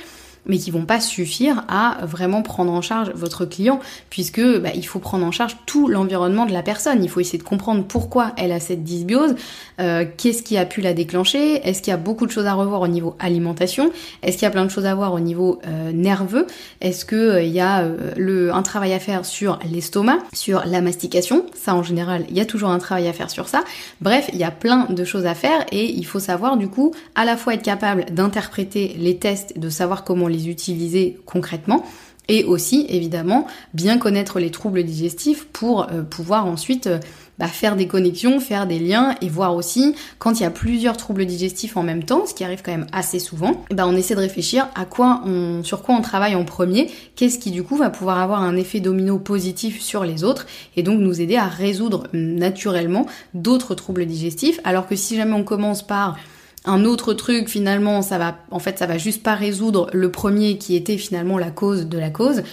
mais 0.45 0.57
qui 0.57 0.71
vont 0.71 0.85
pas 0.85 0.99
suffire 0.99 1.63
à 1.67 1.97
vraiment 2.05 2.41
prendre 2.41 2.71
en 2.71 2.81
charge 2.81 3.11
votre 3.13 3.45
client, 3.45 3.79
puisque 4.09 4.41
bah, 4.41 4.69
il 4.75 4.85
faut 4.85 4.99
prendre 4.99 5.25
en 5.25 5.31
charge 5.31 5.57
tout 5.65 5.87
l'environnement 5.87 6.45
de 6.45 6.51
la 6.51 6.63
personne. 6.63 7.03
Il 7.03 7.09
faut 7.09 7.19
essayer 7.19 7.37
de 7.39 7.43
comprendre 7.43 7.83
pourquoi 7.83 8.33
elle 8.37 8.51
a 8.51 8.59
cette 8.59 8.83
dysbiose, 8.83 9.35
euh, 9.79 10.05
qu'est-ce 10.17 10.43
qui 10.43 10.57
a 10.57 10.65
pu 10.65 10.81
la 10.81 10.93
déclencher, 10.93 11.67
est-ce 11.67 11.81
qu'il 11.81 11.91
y 11.91 11.93
a 11.93 11.97
beaucoup 11.97 12.25
de 12.25 12.31
choses 12.31 12.45
à 12.45 12.53
revoir 12.53 12.81
au 12.81 12.87
niveau 12.87 13.15
alimentation, 13.19 13.91
est-ce 14.23 14.37
qu'il 14.37 14.43
y 14.43 14.47
a 14.47 14.51
plein 14.51 14.65
de 14.65 14.71
choses 14.71 14.85
à 14.85 14.95
voir 14.95 15.13
au 15.13 15.19
niveau 15.19 15.59
euh, 15.67 15.91
nerveux, 15.91 16.47
est-ce 16.81 17.05
qu'il 17.05 17.17
euh, 17.17 17.43
y 17.43 17.59
a 17.59 17.85
le, 18.17 18.53
un 18.53 18.61
travail 18.61 18.93
à 18.93 18.99
faire 18.99 19.25
sur 19.25 19.59
l'estomac, 19.69 20.19
sur 20.33 20.63
la 20.65 20.81
mastication, 20.81 21.45
ça 21.53 21.75
en 21.75 21.83
général 21.83 22.25
il 22.29 22.37
y 22.37 22.41
a 22.41 22.45
toujours 22.45 22.69
un 22.69 22.79
travail 22.79 23.07
à 23.07 23.13
faire 23.13 23.29
sur 23.29 23.47
ça. 23.47 23.63
Bref, 24.01 24.29
il 24.33 24.39
y 24.39 24.43
a 24.43 24.51
plein 24.51 24.85
de 24.85 25.03
choses 25.03 25.25
à 25.25 25.35
faire 25.35 25.65
et 25.71 25.85
il 25.85 26.05
faut 26.05 26.19
savoir 26.19 26.57
du 26.57 26.67
coup 26.67 26.93
à 27.15 27.25
la 27.25 27.37
fois 27.37 27.53
être 27.53 27.63
capable 27.63 28.05
d'interpréter 28.05 28.95
les 28.97 29.17
tests, 29.17 29.57
de 29.57 29.69
savoir 29.69 30.03
comment 30.03 30.27
les 30.27 30.38
utiliser 30.47 31.17
concrètement 31.25 31.83
et 32.29 32.43
aussi 32.45 32.85
évidemment 32.87 33.47
bien 33.73 33.97
connaître 33.97 34.39
les 34.39 34.51
troubles 34.51 34.83
digestifs 34.83 35.45
pour 35.45 35.91
euh, 35.91 36.03
pouvoir 36.03 36.45
ensuite 36.45 36.87
euh, 36.87 36.99
bah, 37.39 37.47
faire 37.47 37.75
des 37.75 37.87
connexions, 37.87 38.39
faire 38.39 38.67
des 38.67 38.79
liens 38.79 39.15
et 39.21 39.29
voir 39.29 39.55
aussi 39.55 39.95
quand 40.19 40.39
il 40.39 40.43
y 40.43 40.45
a 40.45 40.51
plusieurs 40.51 40.95
troubles 40.95 41.25
digestifs 41.25 41.75
en 41.75 41.83
même 41.83 42.03
temps, 42.03 42.25
ce 42.25 42.33
qui 42.33 42.43
arrive 42.43 42.61
quand 42.63 42.71
même 42.71 42.87
assez 42.91 43.17
souvent, 43.17 43.63
bah, 43.71 43.87
on 43.87 43.95
essaie 43.95 44.13
de 44.13 44.19
réfléchir 44.19 44.67
à 44.75 44.85
quoi 44.85 45.21
on, 45.25 45.63
sur 45.63 45.81
quoi 45.81 45.95
on 45.95 46.01
travaille 46.01 46.35
en 46.35 46.45
premier, 46.45 46.91
qu'est-ce 47.15 47.39
qui 47.39 47.51
du 47.51 47.63
coup 47.63 47.75
va 47.75 47.89
pouvoir 47.89 48.19
avoir 48.19 48.43
un 48.43 48.55
effet 48.55 48.79
domino 48.79 49.17
positif 49.17 49.81
sur 49.81 50.03
les 50.03 50.23
autres 50.23 50.45
et 50.75 50.83
donc 50.83 50.99
nous 50.99 51.21
aider 51.21 51.37
à 51.37 51.47
résoudre 51.47 52.07
naturellement 52.13 53.07
d'autres 53.33 53.73
troubles 53.73 54.05
digestifs, 54.05 54.59
alors 54.63 54.87
que 54.87 54.95
si 54.95 55.15
jamais 55.15 55.33
on 55.33 55.43
commence 55.43 55.81
par 55.81 56.17
un 56.65 56.85
autre 56.85 57.13
truc 57.13 57.47
finalement 57.47 58.01
ça 58.01 58.17
va 58.17 58.37
en 58.51 58.59
fait 58.59 58.77
ça 58.77 58.85
va 58.85 58.97
juste 58.97 59.23
pas 59.23 59.35
résoudre 59.35 59.89
le 59.93 60.11
premier 60.11 60.57
qui 60.57 60.75
était 60.75 60.97
finalement 60.97 61.37
la 61.37 61.51
cause 61.51 61.87
de 61.87 61.97
la 61.97 62.09
cause. 62.09 62.43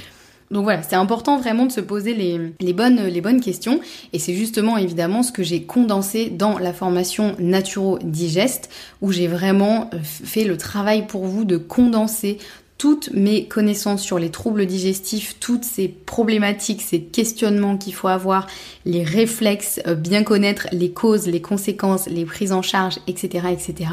Donc 0.51 0.63
voilà, 0.63 0.83
c'est 0.83 0.97
important 0.97 1.39
vraiment 1.39 1.67
de 1.67 1.73
se 1.73 1.81
poser 1.81 2.15
les, 2.15 2.73
bonnes, 2.73 3.01
bonnes 3.21 3.41
questions. 3.41 3.81
Et 4.13 4.19
c'est 4.19 4.35
justement 4.35 4.77
évidemment 4.77 5.23
ce 5.23 5.33
que 5.33 5.43
j'ai 5.43 5.63
condensé 5.63 6.31
dans 6.31 6.59
la 6.59 6.73
formation 6.73 7.35
Naturo 7.39 7.99
Digest 8.03 8.71
où 9.03 9.11
j'ai 9.11 9.27
vraiment 9.27 9.91
euh, 9.93 9.99
fait 10.03 10.45
le 10.45 10.57
travail 10.57 11.07
pour 11.07 11.25
vous 11.25 11.45
de 11.45 11.57
condenser 11.57 12.39
toutes 12.79 13.11
mes 13.13 13.47
connaissances 13.47 14.03
sur 14.03 14.19
les 14.19 14.31
troubles 14.31 14.67
digestifs, 14.67 15.37
toutes 15.41 15.65
ces 15.65 15.89
problématiques, 15.89 16.83
ces 16.83 17.01
questionnements 17.01 17.77
qu'il 17.77 17.95
faut 17.95 18.09
avoir, 18.09 18.47
les 18.85 19.03
réflexes, 19.03 19.81
euh, 19.87 19.95
bien 19.95 20.23
connaître 20.23 20.69
les 20.73 20.91
causes, 20.91 21.27
les 21.27 21.41
conséquences, 21.41 22.07
les 22.07 22.25
prises 22.25 22.53
en 22.53 22.63
charge, 22.63 22.99
etc., 23.07 23.47
etc. 23.51 23.91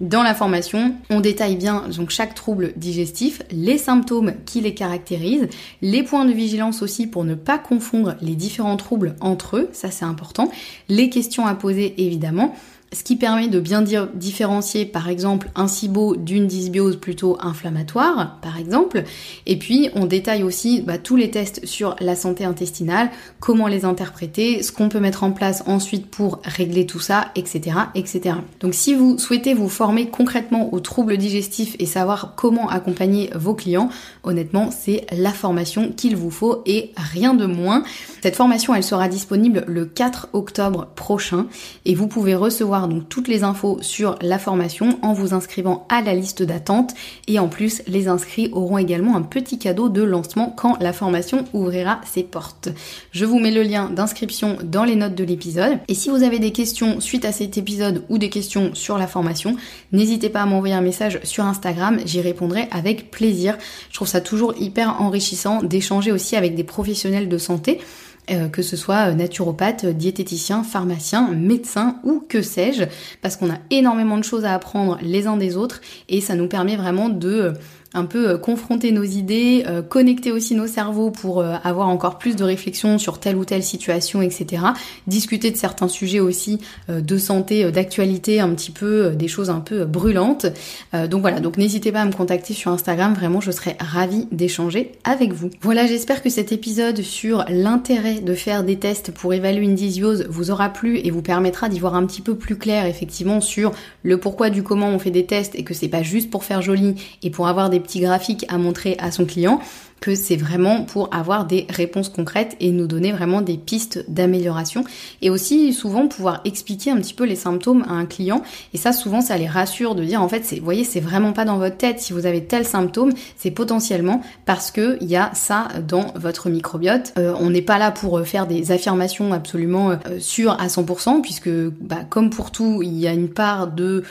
Dans 0.00 0.24
la 0.24 0.34
formation, 0.34 0.96
on 1.10 1.20
détaille 1.20 1.54
bien 1.54 1.84
donc 1.88 2.10
chaque 2.10 2.34
trouble 2.34 2.72
digestif, 2.76 3.42
les 3.52 3.78
symptômes 3.78 4.34
qui 4.46 4.60
les 4.60 4.74
caractérisent, 4.74 5.48
les 5.80 6.02
points 6.02 6.24
de 6.24 6.32
vigilance 6.32 6.82
aussi 6.82 7.06
pour 7.06 7.24
ne 7.24 7.36
pas 7.36 7.56
confondre 7.56 8.16
les 8.20 8.34
différents 8.34 8.76
troubles 8.76 9.14
entre 9.20 9.58
eux, 9.58 9.68
ça 9.72 9.92
c'est 9.92 10.04
important, 10.04 10.50
les 10.88 11.08
questions 11.08 11.46
à 11.46 11.54
poser 11.54 11.94
évidemment, 12.04 12.52
ce 12.92 13.02
qui 13.02 13.16
permet 13.16 13.48
de 13.48 13.60
bien 13.60 13.82
dire, 13.82 14.08
différencier 14.14 14.84
par 14.84 15.08
exemple 15.08 15.50
un 15.54 15.68
SIBO 15.68 16.16
d'une 16.16 16.46
dysbiose 16.46 16.96
plutôt 16.96 17.36
inflammatoire 17.40 18.38
par 18.42 18.58
exemple. 18.58 19.04
Et 19.46 19.58
puis 19.58 19.90
on 19.94 20.06
détaille 20.06 20.42
aussi 20.42 20.82
bah, 20.82 20.98
tous 20.98 21.16
les 21.16 21.30
tests 21.30 21.66
sur 21.66 21.96
la 22.00 22.16
santé 22.16 22.44
intestinale 22.44 23.10
comment 23.40 23.66
les 23.66 23.84
interpréter 23.84 24.62
ce 24.62 24.72
qu'on 24.72 24.88
peut 24.88 25.00
mettre 25.00 25.24
en 25.24 25.32
place 25.32 25.62
ensuite 25.66 26.06
pour 26.06 26.40
régler 26.44 26.86
tout 26.86 27.00
ça 27.00 27.30
etc 27.34 27.76
etc 27.94 28.36
donc 28.60 28.74
si 28.74 28.94
vous 28.94 29.18
souhaitez 29.18 29.54
vous 29.54 29.68
former 29.68 30.08
concrètement 30.08 30.72
aux 30.72 30.80
troubles 30.80 31.16
digestifs 31.16 31.76
et 31.78 31.86
savoir 31.86 32.34
comment 32.36 32.68
accompagner 32.68 33.30
vos 33.34 33.54
clients 33.54 33.88
honnêtement 34.22 34.70
c'est 34.70 35.06
la 35.12 35.30
formation 35.30 35.92
qu'il 35.92 36.16
vous 36.16 36.30
faut 36.30 36.62
et 36.66 36.92
rien 36.96 37.34
de 37.34 37.46
moins. 37.46 37.82
Cette 38.22 38.36
formation 38.36 38.74
elle 38.74 38.84
sera 38.84 39.08
disponible 39.08 39.64
le 39.66 39.86
4 39.86 40.28
octobre 40.32 40.88
prochain 40.94 41.46
et 41.84 41.94
vous 41.94 42.06
pouvez 42.06 42.34
recevoir 42.34 42.81
donc 42.88 43.08
toutes 43.08 43.28
les 43.28 43.44
infos 43.44 43.78
sur 43.80 44.16
la 44.20 44.38
formation 44.38 44.98
en 45.02 45.12
vous 45.12 45.34
inscrivant 45.34 45.86
à 45.88 46.02
la 46.02 46.14
liste 46.14 46.42
d'attente 46.42 46.94
et 47.28 47.38
en 47.38 47.48
plus 47.48 47.82
les 47.86 48.08
inscrits 48.08 48.50
auront 48.52 48.78
également 48.78 49.16
un 49.16 49.22
petit 49.22 49.58
cadeau 49.58 49.88
de 49.88 50.02
lancement 50.02 50.54
quand 50.56 50.78
la 50.80 50.92
formation 50.92 51.44
ouvrira 51.52 52.00
ses 52.04 52.22
portes. 52.22 52.68
Je 53.12 53.24
vous 53.24 53.38
mets 53.38 53.50
le 53.50 53.62
lien 53.62 53.88
d'inscription 53.90 54.58
dans 54.62 54.84
les 54.84 54.96
notes 54.96 55.14
de 55.14 55.24
l'épisode 55.24 55.78
et 55.88 55.94
si 55.94 56.10
vous 56.10 56.22
avez 56.22 56.38
des 56.38 56.52
questions 56.52 57.00
suite 57.00 57.24
à 57.24 57.32
cet 57.32 57.58
épisode 57.58 58.04
ou 58.08 58.18
des 58.18 58.30
questions 58.30 58.74
sur 58.74 58.98
la 58.98 59.06
formation, 59.06 59.56
n'hésitez 59.92 60.28
pas 60.28 60.42
à 60.42 60.46
m'envoyer 60.46 60.74
un 60.74 60.80
message 60.80 61.20
sur 61.22 61.44
Instagram, 61.44 61.98
j'y 62.04 62.20
répondrai 62.20 62.68
avec 62.70 63.10
plaisir. 63.10 63.56
Je 63.90 63.94
trouve 63.94 64.08
ça 64.08 64.20
toujours 64.20 64.54
hyper 64.58 65.00
enrichissant 65.00 65.62
d'échanger 65.62 66.12
aussi 66.12 66.36
avec 66.36 66.54
des 66.54 66.64
professionnels 66.64 67.28
de 67.28 67.38
santé. 67.38 67.80
Euh, 68.30 68.48
que 68.48 68.62
ce 68.62 68.76
soit 68.76 69.08
euh, 69.08 69.14
naturopathe, 69.14 69.84
diététicien, 69.84 70.62
pharmacien, 70.62 71.32
médecin 71.32 71.96
ou 72.04 72.24
que 72.28 72.40
sais-je, 72.40 72.84
parce 73.20 73.36
qu'on 73.36 73.50
a 73.50 73.58
énormément 73.70 74.16
de 74.16 74.22
choses 74.22 74.44
à 74.44 74.54
apprendre 74.54 74.96
les 75.02 75.26
uns 75.26 75.36
des 75.36 75.56
autres 75.56 75.80
et 76.08 76.20
ça 76.20 76.36
nous 76.36 76.46
permet 76.46 76.76
vraiment 76.76 77.08
de 77.08 77.54
un 77.94 78.04
peu 78.04 78.30
euh, 78.30 78.38
confronter 78.38 78.92
nos 78.92 79.02
idées, 79.02 79.64
euh, 79.66 79.82
connecter 79.82 80.32
aussi 80.32 80.54
nos 80.54 80.66
cerveaux 80.66 81.10
pour 81.10 81.40
euh, 81.40 81.54
avoir 81.64 81.88
encore 81.88 82.18
plus 82.18 82.36
de 82.36 82.44
réflexion 82.44 82.98
sur 82.98 83.18
telle 83.18 83.36
ou 83.36 83.44
telle 83.44 83.62
situation, 83.62 84.22
etc. 84.22 84.62
Discuter 85.06 85.50
de 85.50 85.56
certains 85.56 85.88
sujets 85.88 86.20
aussi 86.20 86.58
de 86.88 87.18
santé, 87.18 87.70
d'actualité, 87.70 88.40
un 88.40 88.50
petit 88.50 88.70
peu 88.70 89.10
des 89.10 89.28
choses 89.28 89.50
un 89.50 89.60
peu 89.60 89.84
brûlantes. 89.84 90.46
donc 90.92 91.20
voilà, 91.20 91.40
donc 91.40 91.56
n'hésitez 91.56 91.92
pas 91.92 92.00
à 92.00 92.04
me 92.04 92.12
contacter 92.12 92.54
sur 92.54 92.70
Instagram, 92.70 93.14
vraiment 93.14 93.40
je 93.40 93.50
serais 93.50 93.76
ravie 93.80 94.26
d'échanger 94.30 94.92
avec 95.04 95.32
vous. 95.32 95.50
Voilà, 95.60 95.86
j'espère 95.86 96.22
que 96.22 96.30
cet 96.30 96.52
épisode 96.52 97.02
sur 97.02 97.44
l'intérêt 97.48 98.20
de 98.20 98.34
faire 98.34 98.64
des 98.64 98.76
tests 98.76 99.12
pour 99.12 99.34
évaluer 99.34 99.64
une 99.64 99.74
dysiose 99.74 100.26
vous 100.28 100.50
aura 100.50 100.70
plu 100.70 100.98
et 100.98 101.10
vous 101.10 101.22
permettra 101.22 101.68
d'y 101.68 101.78
voir 101.78 101.94
un 101.94 102.06
petit 102.06 102.22
peu 102.22 102.34
plus 102.34 102.56
clair 102.56 102.86
effectivement 102.86 103.40
sur 103.40 103.72
le 104.02 104.18
pourquoi 104.18 104.50
du 104.50 104.62
comment 104.62 104.88
on 104.88 104.98
fait 104.98 105.10
des 105.10 105.26
tests 105.26 105.54
et 105.54 105.64
que 105.64 105.74
c'est 105.74 105.88
pas 105.88 106.02
juste 106.02 106.30
pour 106.30 106.44
faire 106.44 106.62
joli 106.62 106.94
et 107.22 107.30
pour 107.30 107.48
avoir 107.48 107.70
des 107.70 107.80
petits 107.82 108.00
graphiques 108.00 108.46
à 108.48 108.58
montrer 108.58 108.96
à 108.98 109.10
son 109.10 109.24
client 109.24 109.60
que 110.02 110.16
c'est 110.16 110.36
vraiment 110.36 110.82
pour 110.82 111.08
avoir 111.14 111.46
des 111.46 111.66
réponses 111.70 112.08
concrètes 112.08 112.56
et 112.60 112.72
nous 112.72 112.88
donner 112.88 113.12
vraiment 113.12 113.40
des 113.40 113.56
pistes 113.56 114.04
d'amélioration 114.08 114.84
et 115.22 115.30
aussi 115.30 115.72
souvent 115.72 116.08
pouvoir 116.08 116.40
expliquer 116.44 116.90
un 116.90 116.96
petit 116.96 117.14
peu 117.14 117.24
les 117.24 117.36
symptômes 117.36 117.84
à 117.88 117.92
un 117.92 118.04
client. 118.04 118.42
Et 118.74 118.78
ça 118.78 118.92
souvent 118.92 119.20
ça 119.20 119.38
les 119.38 119.46
rassure 119.46 119.94
de 119.94 120.04
dire 120.04 120.20
en 120.20 120.28
fait 120.28 120.44
c'est 120.44 120.58
vous 120.58 120.64
voyez 120.64 120.82
c'est 120.82 121.00
vraiment 121.00 121.32
pas 121.32 121.44
dans 121.44 121.56
votre 121.56 121.76
tête. 121.76 122.00
Si 122.00 122.12
vous 122.12 122.26
avez 122.26 122.44
tel 122.44 122.66
symptôme 122.66 123.12
c'est 123.36 123.52
potentiellement 123.52 124.22
parce 124.44 124.72
que 124.72 124.98
il 125.00 125.08
y 125.08 125.16
a 125.16 125.30
ça 125.34 125.68
dans 125.88 126.12
votre 126.16 126.50
microbiote. 126.50 127.12
Euh, 127.16 127.34
on 127.38 127.50
n'est 127.50 127.62
pas 127.62 127.78
là 127.78 127.92
pour 127.92 128.18
euh, 128.18 128.24
faire 128.24 128.48
des 128.48 128.72
affirmations 128.72 129.32
absolument 129.32 129.92
euh, 129.92 129.96
sûres 130.18 130.60
à 130.60 130.66
100% 130.66 131.22
puisque 131.22 131.48
bah, 131.48 132.00
comme 132.08 132.30
pour 132.30 132.50
tout 132.50 132.82
il 132.82 132.98
y 132.98 133.06
a 133.06 133.12
une 133.12 133.28
part 133.28 133.68
de 133.68 134.02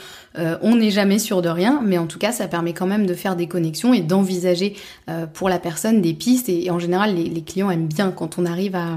on 0.62 0.76
n'est 0.76 0.90
jamais 0.90 1.18
sûr 1.18 1.42
de 1.42 1.50
rien. 1.50 1.82
Mais 1.84 1.98
en 1.98 2.06
tout 2.06 2.18
cas 2.18 2.32
ça 2.32 2.48
permet 2.48 2.72
quand 2.72 2.86
même 2.86 3.04
de 3.04 3.12
faire 3.12 3.36
des 3.36 3.46
connexions 3.46 3.92
et 3.92 4.00
d'envisager 4.00 4.74
pour 5.34 5.50
la 5.50 5.58
personne 5.58 5.81
des 5.90 6.14
pistes 6.14 6.48
et, 6.48 6.70
en 6.70 6.78
général 6.78 7.14
les, 7.14 7.42
clients 7.42 7.70
aiment 7.70 7.86
bien 7.86 8.10
quand 8.10 8.38
on 8.38 8.46
arrive 8.46 8.76
à, 8.76 8.96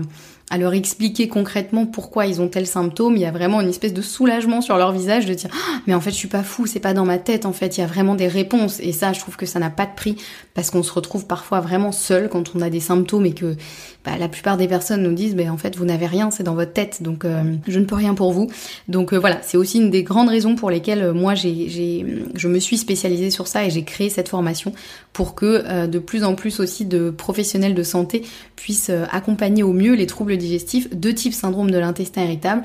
leur 0.57 0.73
expliquer 0.73 1.27
concrètement 1.27 1.85
pourquoi 1.85 2.27
ils 2.27 2.39
ont 2.39 2.47
tel 2.47 2.67
symptôme, 2.67 3.15
il 3.15 3.21
y 3.21 3.25
a 3.25 3.31
vraiment 3.31 3.59
une 3.61 3.67
espèce 3.67 3.93
de 3.93 4.01
soulagement 4.01 4.61
sur 4.61 4.77
leur 4.77 4.91
visage 4.91 5.25
de 5.25 5.33
dire 5.33 5.49
ah, 5.53 5.81
mais 5.87 5.93
en 5.93 5.99
fait 5.99 6.11
je 6.11 6.15
suis 6.15 6.27
pas 6.27 6.43
fou, 6.43 6.65
c'est 6.65 6.79
pas 6.79 6.93
dans 6.93 7.03
ma 7.03 7.17
tête 7.17 7.45
en 7.45 7.51
fait, 7.51 7.77
il 7.77 7.81
y 7.81 7.83
a 7.83 7.87
vraiment 7.87 8.15
des 8.15 8.27
réponses. 8.27 8.79
Et 8.79 8.91
ça 8.91 9.11
je 9.11 9.19
trouve 9.19 9.35
que 9.35 9.45
ça 9.45 9.59
n'a 9.59 9.69
pas 9.69 9.85
de 9.85 9.95
prix 9.95 10.15
parce 10.53 10.69
qu'on 10.69 10.83
se 10.83 10.93
retrouve 10.93 11.25
parfois 11.25 11.59
vraiment 11.59 11.91
seul 11.91 12.29
quand 12.29 12.55
on 12.55 12.61
a 12.61 12.69
des 12.69 12.79
symptômes 12.79 13.25
et 13.25 13.33
que 13.33 13.57
bah, 14.05 14.17
la 14.19 14.27
plupart 14.27 14.55
des 14.55 14.67
personnes 14.67 15.01
nous 15.01 15.13
disent 15.13 15.35
mais 15.35 15.49
en 15.49 15.57
fait 15.57 15.75
vous 15.75 15.85
n'avez 15.85 16.05
rien, 16.05 16.29
c'est 16.29 16.43
dans 16.43 16.53
votre 16.53 16.73
tête 16.73 17.01
donc 17.01 17.25
euh, 17.25 17.41
je 17.67 17.79
ne 17.79 17.85
peux 17.85 17.95
rien 17.95 18.13
pour 18.13 18.31
vous. 18.31 18.49
Donc 18.87 19.13
euh, 19.13 19.17
voilà, 19.17 19.39
c'est 19.41 19.57
aussi 19.57 19.79
une 19.79 19.89
des 19.89 20.03
grandes 20.03 20.29
raisons 20.29 20.55
pour 20.55 20.69
lesquelles 20.69 21.01
euh, 21.01 21.13
moi 21.13 21.33
j'ai 21.33 22.05
je 22.35 22.47
me 22.47 22.59
suis 22.59 22.77
spécialisée 22.77 23.31
sur 23.31 23.47
ça 23.47 23.65
et 23.65 23.69
j'ai 23.69 23.83
créé 23.83 24.09
cette 24.09 24.29
formation 24.29 24.73
pour 25.13 25.33
que 25.33 25.87
de 25.87 25.99
plus 25.99 26.23
en 26.23 26.35
plus 26.35 26.59
aussi 26.59 26.85
de 26.85 27.09
professionnels 27.09 27.73
de 27.73 27.83
santé 27.83 28.23
puissent 28.55 28.91
accompagner 29.11 29.63
au 29.63 29.71
mieux 29.71 29.93
les 29.93 30.05
troubles 30.07 30.37
digestif 30.37 30.93
de 30.93 31.11
type 31.11 31.33
syndrome 31.33 31.71
de 31.71 31.77
l'intestin 31.77 32.23
irritable, 32.23 32.63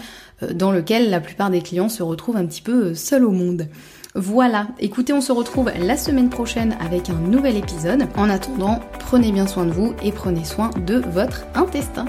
dans 0.52 0.72
lequel 0.72 1.10
la 1.10 1.20
plupart 1.20 1.50
des 1.50 1.60
clients 1.60 1.88
se 1.88 2.02
retrouvent 2.02 2.36
un 2.36 2.46
petit 2.46 2.62
peu 2.62 2.94
seuls 2.94 3.24
au 3.24 3.30
monde. 3.30 3.68
Voilà, 4.16 4.66
écoutez, 4.80 5.12
on 5.12 5.20
se 5.20 5.30
retrouve 5.30 5.70
la 5.78 5.96
semaine 5.96 6.30
prochaine 6.30 6.76
avec 6.80 7.10
un 7.10 7.14
nouvel 7.14 7.56
épisode. 7.56 8.08
En 8.16 8.28
attendant, 8.28 8.80
prenez 8.98 9.30
bien 9.30 9.46
soin 9.46 9.66
de 9.66 9.70
vous 9.70 9.94
et 10.02 10.10
prenez 10.10 10.44
soin 10.44 10.70
de 10.84 10.96
votre 10.96 11.46
intestin. 11.54 12.06